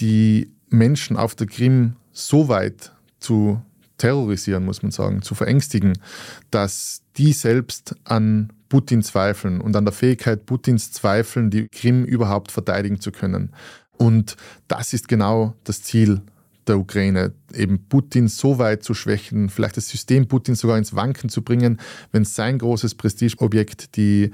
die 0.01 0.51
Menschen 0.69 1.17
auf 1.17 1.35
der 1.35 1.47
Krim 1.47 1.97
so 2.13 2.49
weit 2.49 2.93
zu 3.19 3.61
terrorisieren, 3.99 4.65
muss 4.65 4.83
man 4.83 4.91
sagen, 4.91 5.23
zu 5.23 5.35
verängstigen, 5.35 5.93
dass 6.51 7.03
die 7.17 7.33
selbst 7.33 7.95
an 8.05 8.53
Putin 8.73 9.03
zweifeln 9.03 9.61
und 9.61 9.77
an 9.77 9.85
der 9.85 9.93
Fähigkeit 9.93 10.47
Putins 10.47 10.93
zweifeln, 10.93 11.51
die 11.51 11.69
Krim 11.69 12.07
überhaupt 12.07 12.51
verteidigen 12.51 13.01
zu 13.01 13.13
können. 13.13 13.53
Und 13.99 14.39
das 14.67 14.95
ist 14.95 15.09
genau 15.09 15.53
das 15.65 15.83
Ziel 15.83 16.23
der 16.67 16.79
Ukraine, 16.79 17.35
eben 17.53 17.87
Putin 17.91 18.29
so 18.29 18.59
weit 18.59 18.83
zu 18.83 18.95
schwächen, 18.95 19.51
vielleicht 19.51 19.77
das 19.77 19.91
System 19.91 20.27
Putin 20.27 20.55
sogar 20.55 20.79
ins 20.79 20.95
Wanken 20.95 21.29
zu 21.29 21.43
bringen, 21.43 21.81
wenn 22.13 22.25
sein 22.25 22.57
großes 22.57 22.95
Prestigeobjekt, 22.95 23.95
die 23.99 24.31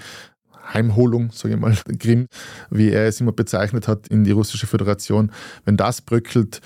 Heimholung, 0.73 1.33
sage 1.33 1.55
ich 1.55 1.61
mal, 1.61 1.77
Krim, 1.99 2.29
wie 2.71 2.91
er 2.91 3.09
es 3.09 3.21
immer 3.21 3.33
bezeichnet 3.33 3.89
hat, 3.89 4.07
in 4.07 4.23
die 4.23 4.31
russische 4.31 4.69
Föderation, 4.69 5.33
wenn 5.65 5.77
das 5.77 6.01
bröckelt, 6.01 6.61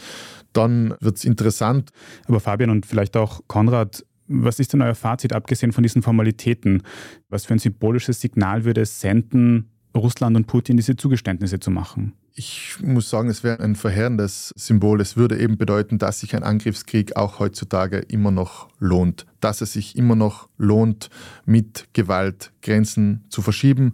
dann 0.52 0.94
wird 1.00 1.16
es 1.16 1.24
interessant. 1.24 1.88
Aber 2.26 2.38
Fabian 2.38 2.68
und 2.68 2.84
vielleicht 2.84 3.16
auch 3.16 3.40
Konrad, 3.46 4.04
was 4.28 4.58
ist 4.58 4.72
denn 4.72 4.82
euer 4.82 4.94
Fazit, 4.94 5.32
abgesehen 5.32 5.72
von 5.72 5.82
diesen 5.82 6.02
Formalitäten? 6.02 6.82
Was 7.28 7.46
für 7.46 7.54
ein 7.54 7.58
symbolisches 7.58 8.20
Signal 8.20 8.64
würde 8.64 8.82
es 8.82 9.00
senden, 9.00 9.70
Russland 9.94 10.36
und 10.36 10.46
Putin 10.46 10.76
diese 10.76 10.96
Zugeständnisse 10.96 11.60
zu 11.60 11.70
machen? 11.70 12.14
Ich 12.34 12.76
muss 12.80 13.10
sagen, 13.10 13.28
es 13.28 13.44
wäre 13.44 13.60
ein 13.60 13.76
verheerendes 13.76 14.52
Symbol. 14.56 15.02
Es 15.02 15.18
würde 15.18 15.38
eben 15.38 15.58
bedeuten, 15.58 15.98
dass 15.98 16.20
sich 16.20 16.34
ein 16.34 16.42
Angriffskrieg 16.42 17.16
auch 17.16 17.40
heutzutage 17.40 17.98
immer 17.98 18.30
noch 18.30 18.68
lohnt. 18.78 19.26
Dass 19.40 19.60
es 19.60 19.74
sich 19.74 19.96
immer 19.96 20.16
noch 20.16 20.48
lohnt, 20.56 21.10
mit 21.44 21.88
Gewalt 21.92 22.52
Grenzen 22.62 23.24
zu 23.28 23.42
verschieben, 23.42 23.92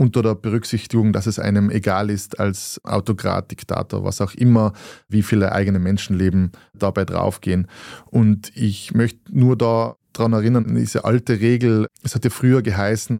unter 0.00 0.22
der 0.22 0.34
Berücksichtigung, 0.34 1.12
dass 1.12 1.26
es 1.26 1.38
einem 1.38 1.68
egal 1.68 2.08
ist 2.08 2.40
als 2.40 2.80
Autokrat, 2.84 3.50
Diktator, 3.50 4.02
was 4.02 4.22
auch 4.22 4.32
immer, 4.32 4.72
wie 5.10 5.22
viele 5.22 5.52
eigene 5.52 5.78
Menschenleben 5.78 6.52
dabei 6.72 7.04
draufgehen. 7.04 7.66
Und 8.06 8.50
ich 8.56 8.94
möchte 8.94 9.20
nur 9.30 9.58
da 9.58 9.96
daran 10.14 10.32
erinnern, 10.32 10.74
diese 10.74 11.04
alte 11.04 11.40
Regel, 11.40 11.86
es 12.02 12.14
hat 12.14 12.24
ja 12.24 12.30
früher 12.30 12.62
geheißen, 12.62 13.18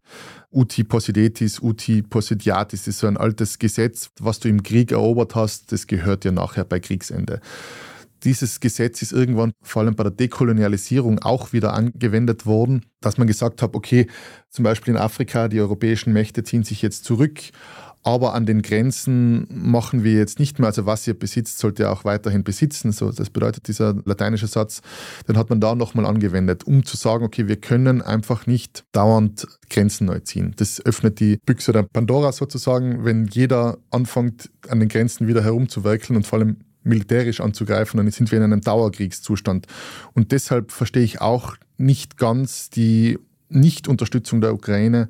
uti 0.51 0.83
possidetis, 0.83 1.61
uti 1.61 2.01
possidiatis, 2.01 2.87
ist 2.87 2.97
so 2.97 3.05
ein 3.05 3.15
altes 3.15 3.59
Gesetz, 3.59 4.09
was 4.19 4.39
du 4.39 4.49
im 4.49 4.63
Krieg 4.63 4.91
erobert 4.91 5.35
hast, 5.35 5.71
das 5.71 5.85
gehört 5.85 6.25
ja 6.25 6.31
nachher 6.31 6.65
bei 6.65 6.79
Kriegsende. 6.79 7.41
Dieses 8.23 8.59
Gesetz 8.59 9.01
ist 9.01 9.13
irgendwann 9.13 9.51
vor 9.61 9.81
allem 9.81 9.95
bei 9.95 10.03
der 10.03 10.11
Dekolonialisierung 10.11 11.19
auch 11.19 11.53
wieder 11.53 11.73
angewendet 11.73 12.45
worden, 12.45 12.85
dass 13.01 13.17
man 13.17 13.27
gesagt 13.27 13.61
hat, 13.61 13.75
okay, 13.75 14.07
zum 14.49 14.63
Beispiel 14.63 14.93
in 14.93 14.99
Afrika, 14.99 15.47
die 15.47 15.59
europäischen 15.59 16.13
Mächte 16.13 16.43
ziehen 16.43 16.63
sich 16.63 16.81
jetzt 16.81 17.03
zurück, 17.05 17.39
aber 18.03 18.33
an 18.33 18.45
den 18.45 18.61
Grenzen 18.61 19.47
machen 19.49 20.03
wir 20.03 20.13
jetzt 20.13 20.39
nicht 20.39 20.59
mehr, 20.59 20.67
also 20.67 20.85
was 20.85 21.07
ihr 21.07 21.13
besitzt, 21.13 21.59
sollt 21.59 21.79
ihr 21.79 21.91
auch 21.91 22.03
weiterhin 22.03 22.43
besitzen. 22.43 22.91
So, 22.91 23.11
das 23.11 23.29
bedeutet 23.29 23.67
dieser 23.67 23.95
lateinische 24.05 24.47
Satz, 24.47 24.81
den 25.27 25.37
hat 25.37 25.49
man 25.49 25.59
da 25.59 25.75
nochmal 25.75 26.05
angewendet, 26.05 26.63
um 26.63 26.83
zu 26.83 26.97
sagen, 26.97 27.23
okay, 27.23 27.47
wir 27.47 27.57
können 27.57 28.01
einfach 28.01 28.47
nicht 28.47 28.85
dauernd 28.91 29.47
Grenzen 29.69 30.05
neu 30.05 30.19
ziehen. 30.19 30.53
Das 30.57 30.83
öffnet 30.83 31.19
die 31.19 31.37
Büchse 31.45 31.73
der 31.73 31.83
Pandora 31.83 32.31
sozusagen, 32.31 33.05
wenn 33.05 33.27
jeder 33.27 33.77
anfängt, 33.91 34.49
an 34.67 34.79
den 34.79 34.89
Grenzen 34.89 35.27
wieder 35.27 35.43
herumzuwerkeln 35.43 36.17
und 36.17 36.25
vor 36.25 36.39
allem 36.39 36.57
militärisch 36.83 37.41
anzugreifen, 37.41 37.97
dann 37.97 38.09
sind 38.11 38.31
wir 38.31 38.37
in 38.37 38.45
einem 38.45 38.61
Dauerkriegszustand. 38.61 39.67
Und 40.13 40.31
deshalb 40.31 40.71
verstehe 40.71 41.03
ich 41.03 41.21
auch 41.21 41.55
nicht 41.77 42.17
ganz 42.17 42.69
die 42.69 43.19
Nicht-Unterstützung 43.49 44.41
der 44.41 44.53
Ukraine 44.53 45.09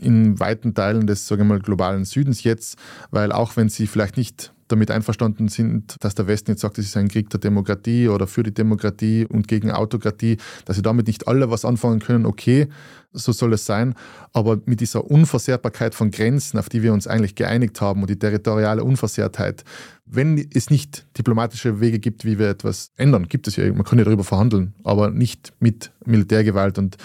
in 0.00 0.40
weiten 0.40 0.74
Teilen 0.74 1.06
des 1.06 1.26
sagen 1.26 1.42
wir 1.42 1.56
mal, 1.56 1.60
globalen 1.60 2.04
Südens 2.04 2.44
jetzt, 2.44 2.76
weil 3.10 3.30
auch 3.30 3.56
wenn 3.56 3.68
sie 3.68 3.86
vielleicht 3.86 4.16
nicht 4.16 4.52
damit 4.72 4.90
einverstanden 4.90 5.48
sind, 5.48 5.96
dass 6.00 6.14
der 6.14 6.26
Westen 6.26 6.52
jetzt 6.52 6.62
sagt, 6.62 6.78
es 6.78 6.86
ist 6.86 6.96
ein 6.96 7.08
Krieg 7.08 7.30
der 7.30 7.40
Demokratie 7.40 8.08
oder 8.08 8.26
für 8.26 8.42
die 8.42 8.54
Demokratie 8.54 9.26
und 9.26 9.46
gegen 9.46 9.70
Autokratie, 9.70 10.38
dass 10.64 10.76
sie 10.76 10.82
damit 10.82 11.06
nicht 11.06 11.28
alle 11.28 11.50
was 11.50 11.64
anfangen 11.64 12.00
können, 12.00 12.26
okay, 12.26 12.68
so 13.12 13.32
soll 13.32 13.52
es 13.52 13.66
sein. 13.66 13.94
Aber 14.32 14.60
mit 14.64 14.80
dieser 14.80 15.04
Unversehrbarkeit 15.10 15.94
von 15.94 16.10
Grenzen, 16.10 16.58
auf 16.58 16.68
die 16.68 16.82
wir 16.82 16.92
uns 16.92 17.06
eigentlich 17.06 17.34
geeinigt 17.34 17.80
haben 17.80 18.00
und 18.00 18.10
die 18.10 18.18
territoriale 18.18 18.82
Unversehrtheit, 18.82 19.64
wenn 20.06 20.38
es 20.54 20.70
nicht 20.70 21.06
diplomatische 21.16 21.80
Wege 21.80 21.98
gibt, 21.98 22.24
wie 22.24 22.38
wir 22.38 22.48
etwas 22.48 22.92
ändern, 22.96 23.28
gibt 23.28 23.48
es 23.48 23.56
ja, 23.56 23.70
man 23.72 23.84
kann 23.84 23.98
ja 23.98 24.04
darüber 24.04 24.24
verhandeln, 24.24 24.74
aber 24.84 25.10
nicht 25.10 25.52
mit 25.60 25.92
Militärgewalt. 26.04 26.78
Und 26.78 26.96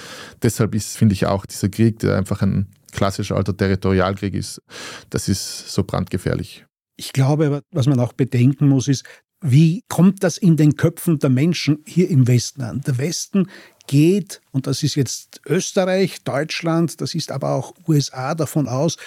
deshalb 0.42 0.76
ist, 0.76 0.98
finde 0.98 1.14
ich, 1.14 1.26
auch 1.26 1.46
dieser 1.46 1.70
Krieg, 1.70 2.00
der 2.00 2.18
einfach 2.18 2.42
ein 2.42 2.68
klassischer 2.92 3.36
alter 3.36 3.56
Territorialkrieg 3.56 4.34
ist, 4.34 4.62
das 5.10 5.30
ist 5.30 5.70
so 5.70 5.84
brandgefährlich. 5.84 6.67
Ich 6.98 7.14
glaube, 7.14 7.62
was 7.72 7.88
man 7.88 8.00
auch 8.00 8.14
bedenken 8.14 8.68
muss, 8.68 8.88
ist, 8.88 9.06
wie 9.42 9.84
kommt 9.88 10.24
das 10.24 10.38
in 10.38 10.58
den 10.58 10.76
Köpfen 10.76 11.20
der 11.20 11.30
Menschen 11.30 11.84
hier 11.86 12.10
im 12.10 12.28
Westen 12.28 12.64
an? 12.64 12.82
Der 12.82 12.98
Westen 12.98 13.48
geht, 13.86 14.42
und 14.52 14.68
das 14.68 14.84
ist 14.84 14.96
jetzt 14.96 15.42
Österreich, 15.46 16.24
Deutschland, 16.24 17.00
das 17.02 17.14
ist 17.14 17.32
aber 17.32 17.52
auch 17.52 17.74
USA 17.88 18.34
davon 18.34 18.68
aus, 18.68 18.98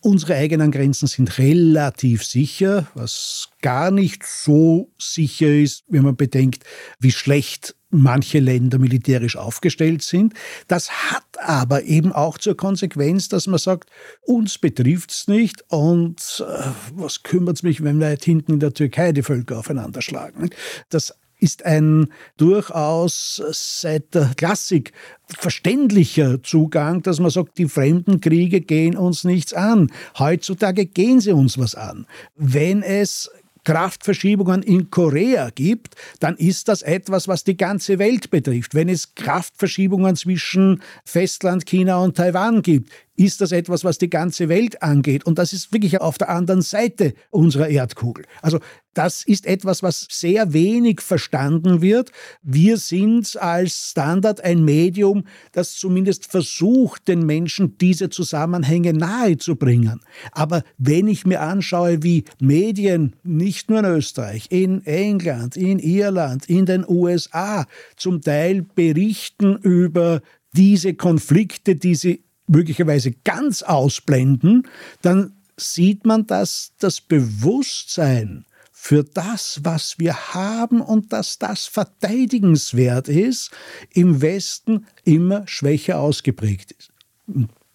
unsere 0.00 0.34
eigenen 0.34 0.70
Grenzen 0.70 1.06
sind 1.06 1.38
relativ 1.38 2.24
sicher, 2.24 2.88
was 2.94 3.48
gar 3.62 3.90
nicht 3.90 4.24
so 4.24 4.90
sicher 4.98 5.48
ist, 5.48 5.84
wenn 5.88 6.02
man 6.04 6.16
bedenkt, 6.16 6.64
wie 6.98 7.12
schlecht 7.12 7.74
manche 8.02 8.38
Länder 8.38 8.78
militärisch 8.78 9.36
aufgestellt 9.36 10.02
sind. 10.02 10.34
Das 10.68 10.90
hat 10.90 11.24
aber 11.40 11.84
eben 11.84 12.12
auch 12.12 12.38
zur 12.38 12.56
Konsequenz, 12.56 13.28
dass 13.28 13.46
man 13.46 13.58
sagt, 13.58 13.90
uns 14.22 14.58
betrifft 14.58 15.10
es 15.10 15.28
nicht 15.28 15.64
und 15.68 16.44
äh, 16.46 16.68
was 16.94 17.22
kümmert 17.22 17.56
es 17.56 17.62
mich, 17.62 17.82
wenn 17.82 18.00
wir 18.00 18.16
hinten 18.20 18.54
in 18.54 18.60
der 18.60 18.74
Türkei 18.74 19.12
die 19.12 19.22
Völker 19.22 19.58
aufeinander 19.58 20.02
schlagen. 20.02 20.50
Das 20.88 21.14
ist 21.38 21.64
ein 21.66 22.08
durchaus 22.36 23.42
seit 23.50 24.14
der 24.14 24.32
Klassik 24.36 24.92
verständlicher 25.28 26.42
Zugang, 26.42 27.02
dass 27.02 27.20
man 27.20 27.30
sagt, 27.30 27.58
die 27.58 27.68
fremden 27.68 28.20
Kriege 28.20 28.60
gehen 28.60 28.96
uns 28.96 29.24
nichts 29.24 29.52
an. 29.52 29.90
Heutzutage 30.18 30.86
gehen 30.86 31.20
sie 31.20 31.32
uns 31.32 31.58
was 31.58 31.74
an. 31.74 32.06
Wenn 32.34 32.82
es 32.82 33.30
Kraftverschiebungen 33.64 34.62
in 34.62 34.90
Korea 34.90 35.50
gibt, 35.50 35.94
dann 36.20 36.36
ist 36.36 36.68
das 36.68 36.82
etwas, 36.82 37.28
was 37.28 37.44
die 37.44 37.56
ganze 37.56 37.98
Welt 37.98 38.30
betrifft. 38.30 38.74
Wenn 38.74 38.88
es 38.88 39.14
Kraftverschiebungen 39.14 40.16
zwischen 40.16 40.82
Festland 41.04 41.66
China 41.66 41.98
und 41.98 42.16
Taiwan 42.16 42.62
gibt, 42.62 42.90
ist 43.16 43.40
das 43.40 43.52
etwas, 43.52 43.84
was 43.84 43.98
die 43.98 44.10
ganze 44.10 44.48
Welt 44.48 44.82
angeht. 44.82 45.24
Und 45.24 45.38
das 45.38 45.52
ist 45.52 45.72
wirklich 45.72 46.00
auf 46.00 46.18
der 46.18 46.30
anderen 46.30 46.62
Seite 46.62 47.14
unserer 47.30 47.68
Erdkugel. 47.68 48.24
Also 48.42 48.58
das 48.92 49.24
ist 49.24 49.46
etwas, 49.46 49.82
was 49.82 50.06
sehr 50.10 50.52
wenig 50.52 51.00
verstanden 51.00 51.82
wird. 51.82 52.10
Wir 52.42 52.76
sind 52.76 53.36
als 53.40 53.90
Standard 53.90 54.40
ein 54.42 54.64
Medium, 54.64 55.24
das 55.52 55.74
zumindest 55.74 56.26
versucht, 56.26 57.08
den 57.08 57.26
Menschen 57.26 57.76
diese 57.78 58.08
Zusammenhänge 58.08 58.92
nahezubringen. 58.92 60.00
Aber 60.32 60.62
wenn 60.78 61.08
ich 61.08 61.26
mir 61.26 61.40
anschaue, 61.40 62.02
wie 62.02 62.24
Medien 62.40 63.16
nicht 63.22 63.68
nur 63.68 63.80
in 63.80 63.84
Österreich, 63.86 64.46
in 64.50 64.84
England, 64.86 65.56
in 65.56 65.78
Irland, 65.78 66.48
in 66.48 66.66
den 66.66 66.84
USA 66.88 67.66
zum 67.96 68.20
Teil 68.20 68.62
berichten 68.62 69.56
über 69.56 70.20
diese 70.54 70.94
Konflikte, 70.94 71.74
die 71.74 71.96
sie 71.96 72.23
möglicherweise 72.46 73.12
ganz 73.12 73.62
ausblenden, 73.62 74.68
dann 75.02 75.32
sieht 75.56 76.04
man, 76.04 76.26
dass 76.26 76.72
das 76.78 77.00
Bewusstsein 77.00 78.44
für 78.72 79.02
das, 79.02 79.60
was 79.62 79.98
wir 79.98 80.34
haben 80.34 80.80
und 80.82 81.12
dass 81.12 81.38
das 81.38 81.66
verteidigenswert 81.66 83.08
ist, 83.08 83.50
im 83.94 84.20
Westen 84.20 84.86
immer 85.04 85.46
schwächer 85.46 86.00
ausgeprägt 86.00 86.72
ist. 86.72 86.92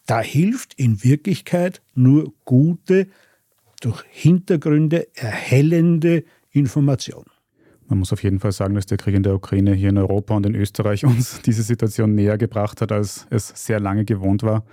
Da 0.06 0.22
hilft 0.22 0.76
in 0.76 1.04
Wirklichkeit 1.04 1.82
nur 1.96 2.34
gute, 2.46 3.08
durch 3.82 4.04
Hintergründe 4.10 5.08
erhellende 5.16 6.26
Information. 6.52 7.26
Man 7.90 8.00
muss 8.00 8.14
auf 8.14 8.24
jeden 8.24 8.40
Fall 8.40 8.52
sagen, 8.52 8.76
dass 8.76 8.86
der 8.86 8.98
Krieg 8.98 9.16
in 9.16 9.24
der 9.24 9.34
Ukraine 9.34 9.74
hier 9.74 9.90
in 9.90 9.98
Europa 9.98 10.36
und 10.36 10.46
in 10.46 10.56
Österreich 10.56 11.06
uns 11.06 11.42
diese 11.42 11.64
Situation 11.64 12.14
näher 12.14 12.38
gebracht 12.38 12.82
hat, 12.82 12.92
als 12.92 13.28
es 13.30 13.52
sehr 13.56 13.80
lange 13.80 14.06
gewohnt 14.06 14.44
war. 14.44 14.64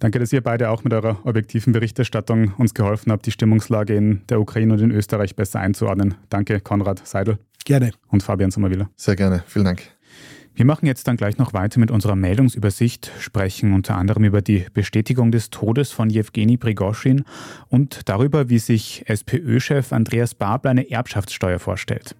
Danke, 0.00 0.18
dass 0.18 0.32
ihr 0.32 0.42
beide 0.42 0.70
auch 0.70 0.84
mit 0.84 0.92
eurer 0.92 1.24
objektiven 1.24 1.72
Berichterstattung 1.72 2.52
uns 2.58 2.74
geholfen 2.74 3.12
habt, 3.12 3.26
die 3.26 3.30
Stimmungslage 3.30 3.94
in 3.94 4.22
der 4.28 4.40
Ukraine 4.40 4.74
und 4.74 4.80
in 4.80 4.90
Österreich 4.90 5.36
besser 5.36 5.60
einzuordnen. 5.60 6.16
Danke, 6.28 6.60
Konrad 6.60 7.06
Seidel. 7.06 7.38
Gerne. 7.64 7.92
Und 8.08 8.22
Fabian 8.22 8.50
Sommerwiller. 8.50 8.90
Sehr 8.96 9.16
gerne. 9.16 9.44
Vielen 9.46 9.64
Dank. 9.64 9.82
Wir 10.58 10.64
machen 10.64 10.86
jetzt 10.86 11.06
dann 11.06 11.16
gleich 11.16 11.38
noch 11.38 11.52
weiter 11.52 11.78
mit 11.78 11.92
unserer 11.92 12.16
Meldungsübersicht, 12.16 13.12
sprechen 13.20 13.74
unter 13.74 13.96
anderem 13.96 14.24
über 14.24 14.42
die 14.42 14.66
Bestätigung 14.74 15.30
des 15.30 15.50
Todes 15.50 15.92
von 15.92 16.10
Jewgeni 16.10 16.56
Prigoschin 16.56 17.22
und 17.68 18.08
darüber, 18.08 18.48
wie 18.48 18.58
sich 18.58 19.04
SPÖ-Chef 19.06 19.92
Andreas 19.92 20.34
Babler 20.34 20.72
eine 20.72 20.90
Erbschaftssteuer 20.90 21.60
vorstellt. 21.60 22.16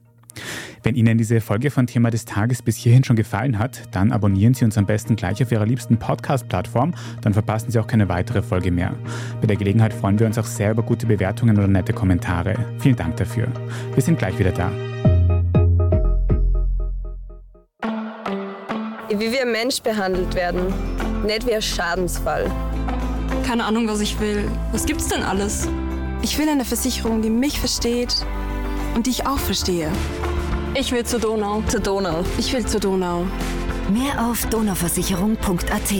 Wenn 0.82 0.94
Ihnen 0.94 1.18
diese 1.18 1.40
Folge 1.40 1.70
von 1.70 1.86
Thema 1.86 2.10
des 2.10 2.24
Tages 2.24 2.62
bis 2.62 2.76
hierhin 2.76 3.04
schon 3.04 3.16
gefallen 3.16 3.58
hat, 3.58 3.82
dann 3.90 4.12
abonnieren 4.12 4.54
Sie 4.54 4.64
uns 4.64 4.78
am 4.78 4.86
besten 4.86 5.16
gleich 5.16 5.42
auf 5.42 5.52
Ihrer 5.52 5.66
liebsten 5.66 5.98
Podcast-Plattform, 5.98 6.94
dann 7.22 7.32
verpassen 7.32 7.70
Sie 7.70 7.78
auch 7.78 7.86
keine 7.86 8.08
weitere 8.08 8.42
Folge 8.42 8.70
mehr. 8.70 8.94
Bei 9.40 9.46
der 9.46 9.56
Gelegenheit 9.56 9.92
freuen 9.92 10.18
wir 10.18 10.26
uns 10.26 10.38
auch 10.38 10.44
sehr 10.44 10.70
über 10.70 10.82
gute 10.82 11.06
Bewertungen 11.06 11.58
oder 11.58 11.68
nette 11.68 11.92
Kommentare. 11.92 12.54
Vielen 12.78 12.96
Dank 12.96 13.16
dafür. 13.16 13.48
Wir 13.94 14.02
sind 14.02 14.18
gleich 14.18 14.38
wieder 14.38 14.52
da. 14.52 14.70
Wie 19.10 19.32
wir 19.32 19.46
Mensch 19.46 19.80
behandelt 19.82 20.34
werden, 20.34 20.72
nicht 21.26 21.46
wie 21.46 21.54
ein 21.54 21.62
Schadensfall. 21.62 22.50
Keine 23.46 23.64
Ahnung, 23.64 23.88
was 23.88 24.00
ich 24.00 24.20
will. 24.20 24.44
Was 24.72 24.86
gibt's 24.86 25.08
denn 25.08 25.22
alles? 25.22 25.66
Ich 26.22 26.38
will 26.38 26.48
eine 26.48 26.64
Versicherung, 26.64 27.22
die 27.22 27.30
mich 27.30 27.58
versteht 27.58 28.24
und 28.98 29.06
die 29.06 29.10
ich 29.10 29.26
auch 29.28 29.38
verstehe. 29.38 29.92
Ich 30.74 30.90
will 30.90 31.04
zur 31.04 31.20
Donau. 31.20 31.62
Zur 31.68 31.78
Donau. 31.78 32.24
Ich 32.36 32.52
will 32.52 32.66
zur 32.66 32.80
Donau. 32.80 33.26
Mehr 33.92 34.26
auf 34.28 34.44
donauversicherung.at. 34.46 35.92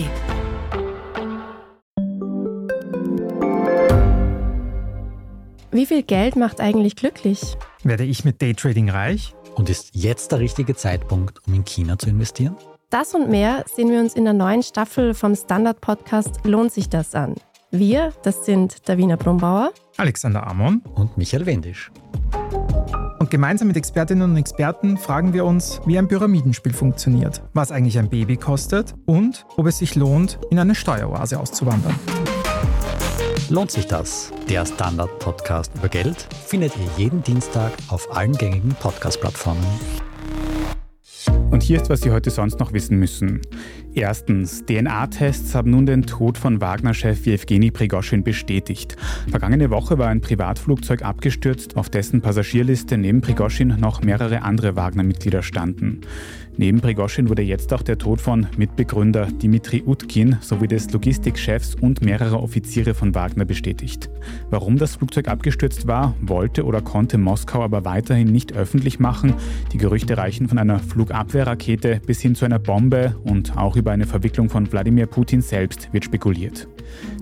Wie 5.70 5.86
viel 5.86 6.02
Geld 6.02 6.34
macht 6.34 6.60
eigentlich 6.60 6.96
glücklich? 6.96 7.56
Werde 7.84 8.02
ich 8.02 8.24
mit 8.24 8.42
Daytrading 8.42 8.90
reich? 8.90 9.32
Und 9.54 9.70
ist 9.70 9.90
jetzt 9.92 10.32
der 10.32 10.40
richtige 10.40 10.74
Zeitpunkt, 10.74 11.46
um 11.46 11.54
in 11.54 11.64
China 11.64 11.96
zu 12.00 12.10
investieren? 12.10 12.56
Das 12.90 13.14
und 13.14 13.30
mehr 13.30 13.64
sehen 13.72 13.92
wir 13.92 14.00
uns 14.00 14.14
in 14.14 14.24
der 14.24 14.32
neuen 14.32 14.64
Staffel 14.64 15.14
vom 15.14 15.36
Standard-Podcast 15.36 16.40
Lohnt 16.42 16.72
sich 16.72 16.88
das 16.88 17.14
an? 17.14 17.36
Wir, 17.70 18.12
das 18.24 18.44
sind 18.44 18.88
Davina 18.88 19.14
Brumbauer, 19.14 19.72
Alexander 19.98 20.46
Amon 20.46 20.82
und 20.94 21.16
Michael 21.18 21.44
Wendisch. 21.46 21.92
Und 23.28 23.32
gemeinsam 23.32 23.68
mit 23.68 23.76
Expertinnen 23.76 24.30
und 24.30 24.38
Experten 24.38 24.96
fragen 24.96 25.34
wir 25.34 25.44
uns, 25.44 25.82
wie 25.84 25.98
ein 25.98 26.08
Pyramidenspiel 26.08 26.72
funktioniert, 26.72 27.42
was 27.52 27.70
eigentlich 27.70 27.98
ein 27.98 28.08
Baby 28.08 28.38
kostet 28.38 28.94
und 29.04 29.44
ob 29.58 29.66
es 29.66 29.76
sich 29.76 29.96
lohnt, 29.96 30.38
in 30.48 30.58
eine 30.58 30.74
Steueroase 30.74 31.38
auszuwandern. 31.38 31.94
Lohnt 33.50 33.70
sich 33.70 33.86
das? 33.86 34.32
Der 34.48 34.64
Standard-Podcast 34.64 35.72
über 35.74 35.90
Geld 35.90 36.26
findet 36.46 36.72
ihr 36.78 36.88
jeden 36.96 37.22
Dienstag 37.22 37.72
auf 37.88 38.16
allen 38.16 38.32
gängigen 38.32 38.74
Podcast-Plattformen. 38.80 39.66
Und 41.50 41.62
hier 41.62 41.80
ist, 41.80 41.90
was 41.90 42.02
Sie 42.02 42.10
heute 42.10 42.30
sonst 42.30 42.60
noch 42.60 42.72
wissen 42.72 42.98
müssen. 42.98 43.40
Erstens, 43.94 44.64
DNA-Tests 44.66 45.54
haben 45.54 45.70
nun 45.70 45.86
den 45.86 46.02
Tod 46.02 46.38
von 46.38 46.60
Wagner-Chef 46.60 47.26
Jewgeni 47.26 47.70
Prigoschin 47.70 48.22
bestätigt. 48.22 48.96
Vergangene 49.30 49.70
Woche 49.70 49.98
war 49.98 50.08
ein 50.08 50.20
Privatflugzeug 50.20 51.02
abgestürzt, 51.02 51.76
auf 51.76 51.88
dessen 51.88 52.20
Passagierliste 52.20 52.96
neben 52.96 53.22
Prigoschin 53.22 53.76
noch 53.78 54.02
mehrere 54.02 54.42
andere 54.42 54.76
Wagner-Mitglieder 54.76 55.42
standen. 55.42 56.02
Neben 56.60 56.80
Prigoschin 56.80 57.28
wurde 57.28 57.42
jetzt 57.42 57.72
auch 57.72 57.82
der 57.82 57.98
Tod 57.98 58.20
von 58.20 58.48
Mitbegründer 58.56 59.26
Dimitri 59.26 59.84
Utkin 59.86 60.38
sowie 60.40 60.66
des 60.66 60.90
Logistikchefs 60.90 61.76
und 61.76 62.02
mehrerer 62.02 62.42
Offiziere 62.42 62.94
von 62.94 63.14
Wagner 63.14 63.44
bestätigt. 63.44 64.10
Warum 64.50 64.76
das 64.76 64.96
Flugzeug 64.96 65.28
abgestürzt 65.28 65.86
war, 65.86 66.16
wollte 66.20 66.64
oder 66.64 66.80
konnte 66.80 67.16
Moskau 67.16 67.62
aber 67.62 67.84
weiterhin 67.84 68.32
nicht 68.32 68.56
öffentlich 68.56 68.98
machen. 68.98 69.34
Die 69.72 69.78
Gerüchte 69.78 70.18
reichen 70.18 70.48
von 70.48 70.58
einer 70.58 70.80
Flugabwehrrakete 70.80 72.00
bis 72.04 72.20
hin 72.20 72.34
zu 72.34 72.44
einer 72.44 72.58
Bombe 72.58 73.14
und 73.22 73.56
auch 73.56 73.76
über 73.76 73.92
eine 73.92 74.06
Verwicklung 74.06 74.50
von 74.50 74.72
Wladimir 74.72 75.06
Putin 75.06 75.42
selbst 75.42 75.92
wird 75.92 76.06
spekuliert. 76.06 76.66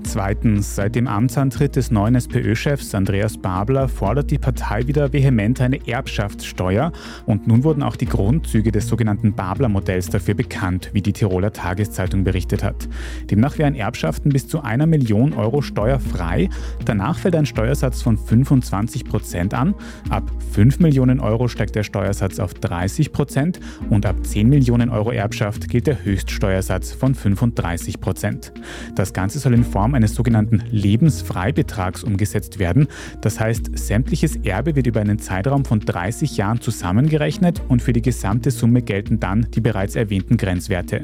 Zweitens, 0.03 0.77
seit 0.77 0.95
dem 0.95 1.09
Amtsantritt 1.09 1.75
des 1.75 1.91
neuen 1.91 2.15
SPÖ-Chefs 2.15 2.95
Andreas 2.95 3.37
Babler 3.37 3.89
fordert 3.89 4.31
die 4.31 4.39
Partei 4.39 4.87
wieder 4.87 5.13
vehement 5.13 5.61
eine 5.61 5.87
Erbschaftssteuer 5.87 6.93
und 7.27 7.49
nun 7.49 7.65
wurden 7.65 7.83
auch 7.83 7.97
die 7.97 8.07
Grundzüge 8.07 8.71
des 8.71 8.87
sogenannten 8.87 9.26
Babler-Modells 9.35 10.11
dafür 10.11 10.35
bekannt, 10.35 10.91
wie 10.93 11.03
die 11.03 11.13
Tiroler 11.13 11.53
Tageszeitung 11.53 12.25
berichtet 12.25 12.63
hat. 12.63 12.89
Demnach 13.31 13.59
wären 13.59 13.75
Erbschaften 13.75 14.31
bis 14.31 14.49
zu 14.49 14.63
einer 14.63 14.87
Million 14.87 15.33
Euro 15.33 15.63
steuerfrei. 15.63 16.49
Danach 16.85 17.19
fällt 17.19 17.37
ein 17.37 17.47
Steuersatz 17.47 18.03
von 18.03 18.19
25 18.19 19.05
Prozent 19.05 19.55
an. 19.55 19.75
Ab 20.11 20.31
5 20.53 20.81
Millionen 20.81 21.21
Euro 21.21 21.49
steigt 21.49 21.75
der 21.75 21.83
Steuersatz 21.83 22.39
auf 22.39 22.55
30 22.55 23.13
Prozent 23.13 23.61
und 23.91 24.07
ab 24.07 24.17
10 24.25 24.49
Millionen 24.49 24.91
Euro 24.91 25.11
Erbschaft 25.11 25.69
gilt 25.69 25.87
der 25.87 26.05
Höchststeuersatz 26.05 26.93
von 26.93 27.15
35 27.15 28.01
Prozent. 28.01 28.53
Das 28.95 29.13
Ganze 29.13 29.39
soll 29.39 29.55
in 29.55 29.65
Form 29.65 29.95
eines 29.95 30.15
sogenannten 30.15 30.63
Lebensfreibetrags 30.71 32.05
umgesetzt 32.05 32.59
werden. 32.59 32.89
Das 33.21 33.41
heißt, 33.41 33.77
sämtliches 33.77 34.37
Erbe 34.37 34.77
wird 34.77 34.87
über 34.87 35.01
einen 35.01 35.19
Zeitraum 35.19 35.65
von 35.65 35.81
30 35.81 36.37
Jahren 36.37 36.61
zusammengerechnet 36.61 37.63
und 37.69 37.83
für 37.83 37.93
die 37.93 38.03
gesamte 38.03 38.51
Summe 38.51 38.83
gelten 38.83 39.16
dann 39.21 39.47
die 39.55 39.61
bereits 39.61 39.97
erwähnten 39.97 40.37
Grenzwerte. 40.37 41.03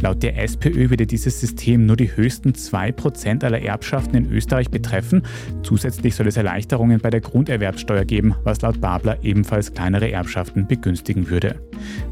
Laut 0.00 0.22
der 0.22 0.42
SPÖ 0.42 0.90
würde 0.90 1.06
dieses 1.06 1.40
System 1.40 1.86
nur 1.86 1.96
die 1.96 2.16
höchsten 2.16 2.50
2% 2.50 3.44
aller 3.44 3.60
Erbschaften 3.60 4.16
in 4.16 4.32
Österreich 4.32 4.70
betreffen. 4.70 5.22
Zusätzlich 5.62 6.14
soll 6.14 6.26
es 6.28 6.36
Erleichterungen 6.36 7.00
bei 7.00 7.10
der 7.10 7.20
Grunderwerbsteuer 7.20 8.04
geben, 8.04 8.34
was 8.44 8.60
laut 8.62 8.80
Babler 8.80 9.18
ebenfalls 9.22 9.72
kleinere 9.72 10.10
Erbschaften 10.10 10.66
begünstigen 10.66 11.28
würde. 11.28 11.60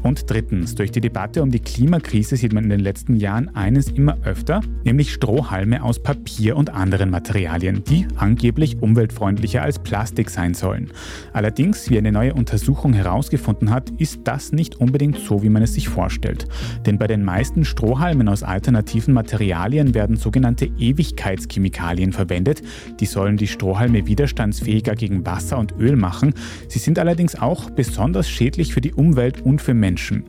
Und 0.03 0.29
drittens, 0.29 0.75
durch 0.75 0.91
die 0.91 1.01
Debatte 1.01 1.43
um 1.43 1.51
die 1.51 1.59
Klimakrise 1.59 2.37
sieht 2.37 2.53
man 2.53 2.65
in 2.65 2.69
den 2.69 2.79
letzten 2.79 3.15
Jahren 3.15 3.53
eines 3.55 3.89
immer 3.89 4.17
öfter, 4.23 4.61
nämlich 4.83 5.13
Strohhalme 5.13 5.83
aus 5.83 6.01
Papier 6.01 6.55
und 6.55 6.73
anderen 6.73 7.09
Materialien, 7.09 7.83
die 7.83 8.07
angeblich 8.15 8.81
umweltfreundlicher 8.81 9.61
als 9.61 9.79
Plastik 9.79 10.29
sein 10.29 10.53
sollen. 10.53 10.91
Allerdings, 11.33 11.89
wie 11.89 11.97
eine 11.97 12.11
neue 12.11 12.33
Untersuchung 12.33 12.93
herausgefunden 12.93 13.71
hat, 13.71 13.89
ist 13.97 14.21
das 14.23 14.51
nicht 14.51 14.75
unbedingt 14.75 15.19
so, 15.19 15.36
wie 15.43 15.49
man 15.49 15.63
es 15.63 15.73
sich 15.73 15.89
vorstellt. 15.89 16.47
Denn 16.85 16.97
bei 16.97 17.07
den 17.07 17.23
meisten 17.23 17.65
Strohhalmen 17.65 18.29
aus 18.29 18.43
alternativen 18.43 19.13
Materialien 19.13 19.93
werden 19.93 20.17
sogenannte 20.17 20.69
Ewigkeitschemikalien 20.77 22.11
verwendet. 22.11 22.61
Die 22.99 23.05
sollen 23.05 23.37
die 23.37 23.47
Strohhalme 23.47 24.07
widerstandsfähiger 24.07 24.95
gegen 24.95 25.25
Wasser 25.25 25.57
und 25.57 25.75
Öl 25.79 25.95
machen. 25.95 26.33
Sie 26.67 26.79
sind 26.79 26.99
allerdings 26.99 27.35
auch 27.35 27.69
besonders 27.69 28.29
schädlich 28.29 28.73
für 28.73 28.81
die 28.81 28.93
Umwelt 28.93 29.41
und 29.41 29.61
für 29.61 29.73
Menschen. 29.73 30.23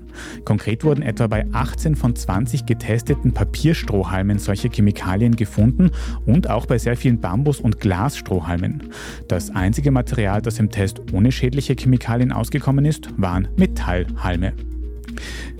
Konkret 0.44 0.84
wurden 0.84 1.02
etwa 1.02 1.26
bei 1.26 1.46
18 1.52 1.96
von 1.96 2.14
20 2.14 2.66
getesteten 2.66 3.32
Papierstrohhalmen 3.32 4.38
solche 4.38 4.68
Chemikalien 4.68 5.36
gefunden 5.36 5.90
und 6.26 6.50
auch 6.50 6.66
bei 6.66 6.78
sehr 6.78 6.96
vielen 6.96 7.20
Bambus- 7.20 7.60
und 7.60 7.80
Glasstrohhalmen. 7.80 8.90
Das 9.28 9.50
einzige 9.50 9.90
Material, 9.90 10.42
das 10.42 10.58
im 10.58 10.70
Test 10.70 11.00
ohne 11.12 11.32
schädliche 11.32 11.74
Chemikalien 11.74 12.32
ausgekommen 12.32 12.84
ist, 12.84 13.08
waren 13.16 13.48
Metallhalme. 13.56 14.52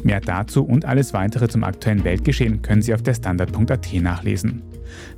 Mehr 0.02 0.20
dazu 0.20 0.64
und 0.64 0.84
alles 0.84 1.12
weitere 1.12 1.48
zum 1.48 1.64
aktuellen 1.64 2.04
Weltgeschehen 2.04 2.62
können 2.62 2.82
Sie 2.82 2.94
auf 2.94 3.02
der 3.02 3.14
Standard.at 3.14 3.92
nachlesen. 3.94 4.62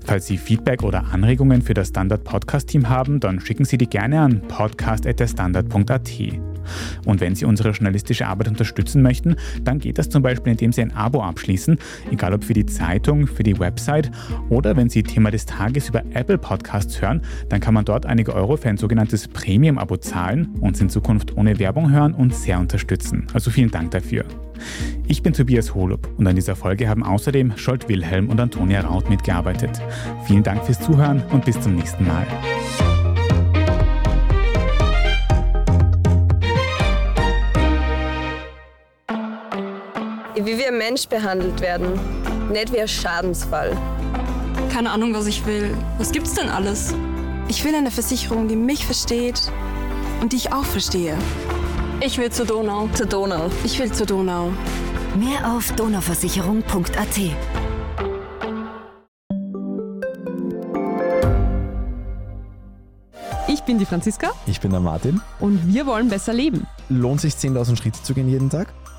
Falls 0.04 0.26
Sie 0.26 0.38
Feedback 0.38 0.82
oder 0.82 1.04
Anregungen 1.12 1.62
für 1.62 1.74
das 1.74 1.88
Standard 1.88 2.24
Podcast 2.24 2.68
Team 2.68 2.88
haben, 2.88 3.20
dann 3.20 3.40
schicken 3.40 3.64
Sie 3.64 3.78
die 3.78 3.88
gerne 3.88 4.20
an 4.20 4.40
podcast.derstandard.at. 4.42 6.10
Und 7.04 7.20
wenn 7.20 7.34
Sie 7.34 7.44
unsere 7.44 7.70
journalistische 7.70 8.26
Arbeit 8.26 8.48
unterstützen 8.48 9.02
möchten, 9.02 9.36
dann 9.62 9.78
geht 9.78 9.98
das 9.98 10.08
zum 10.08 10.22
Beispiel, 10.22 10.52
indem 10.52 10.72
Sie 10.72 10.82
ein 10.82 10.92
Abo 10.92 11.22
abschließen, 11.22 11.78
egal 12.10 12.34
ob 12.34 12.44
für 12.44 12.54
die 12.54 12.66
Zeitung, 12.66 13.26
für 13.26 13.42
die 13.42 13.58
Website 13.58 14.10
oder 14.48 14.76
wenn 14.76 14.88
Sie 14.88 15.02
Thema 15.02 15.30
des 15.30 15.46
Tages 15.46 15.88
über 15.88 16.02
Apple 16.14 16.38
Podcasts 16.38 17.00
hören, 17.00 17.22
dann 17.48 17.60
kann 17.60 17.74
man 17.74 17.84
dort 17.84 18.06
einige 18.06 18.34
Euro 18.34 18.56
für 18.56 18.68
ein 18.68 18.76
sogenanntes 18.76 19.28
Premium-Abo 19.28 19.96
zahlen, 19.98 20.48
uns 20.60 20.80
in 20.80 20.88
Zukunft 20.88 21.36
ohne 21.36 21.58
Werbung 21.58 21.90
hören 21.90 22.14
und 22.14 22.34
sehr 22.34 22.58
unterstützen. 22.58 23.26
Also 23.32 23.50
vielen 23.50 23.70
Dank 23.70 23.90
dafür. 23.90 24.24
Ich 25.06 25.22
bin 25.22 25.32
Tobias 25.32 25.74
Holub 25.74 26.08
und 26.18 26.26
an 26.26 26.36
dieser 26.36 26.56
Folge 26.56 26.88
haben 26.88 27.02
außerdem 27.02 27.56
Scholt 27.56 27.88
Wilhelm 27.88 28.28
und 28.28 28.40
Antonia 28.40 28.80
Raut 28.80 29.08
mitgearbeitet. 29.08 29.80
Vielen 30.26 30.42
Dank 30.42 30.64
fürs 30.64 30.80
Zuhören 30.80 31.22
und 31.30 31.44
bis 31.44 31.60
zum 31.60 31.74
nächsten 31.74 32.06
Mal. 32.06 32.26
Wie 40.42 40.56
wir 40.56 40.72
Mensch 40.72 41.06
behandelt 41.06 41.60
werden, 41.60 42.00
nicht 42.50 42.72
wie 42.72 42.80
ein 42.80 42.88
Schadensfall. 42.88 43.76
Keine 44.72 44.90
Ahnung, 44.90 45.12
was 45.12 45.26
ich 45.26 45.44
will. 45.44 45.76
Was 45.98 46.12
gibt's 46.12 46.32
denn 46.32 46.48
alles? 46.48 46.94
Ich 47.48 47.62
will 47.62 47.74
eine 47.74 47.90
Versicherung, 47.90 48.48
die 48.48 48.56
mich 48.56 48.86
versteht 48.86 49.52
und 50.22 50.32
die 50.32 50.36
ich 50.36 50.52
auch 50.52 50.64
verstehe. 50.64 51.14
Ich 52.00 52.16
will 52.16 52.30
zur 52.30 52.46
Donau. 52.46 52.88
Zur 52.94 53.04
Donau. 53.04 53.50
Ich 53.64 53.78
will 53.78 53.92
zur 53.92 54.06
Donau. 54.06 54.50
Mehr 55.14 55.52
auf 55.52 55.72
donauversicherung.at. 55.72 57.18
Ich 63.46 63.62
bin 63.64 63.78
die 63.78 63.84
Franziska. 63.84 64.30
Ich 64.46 64.60
bin 64.60 64.70
der 64.70 64.80
Martin. 64.80 65.20
Und 65.38 65.74
wir 65.74 65.84
wollen 65.84 66.08
besser 66.08 66.32
leben. 66.32 66.66
Lohnt 66.88 67.20
sich 67.20 67.34
10.000 67.34 67.76
Schritte 67.76 68.02
zu 68.02 68.14
gehen 68.14 68.30
jeden 68.30 68.48
Tag? 68.48 68.72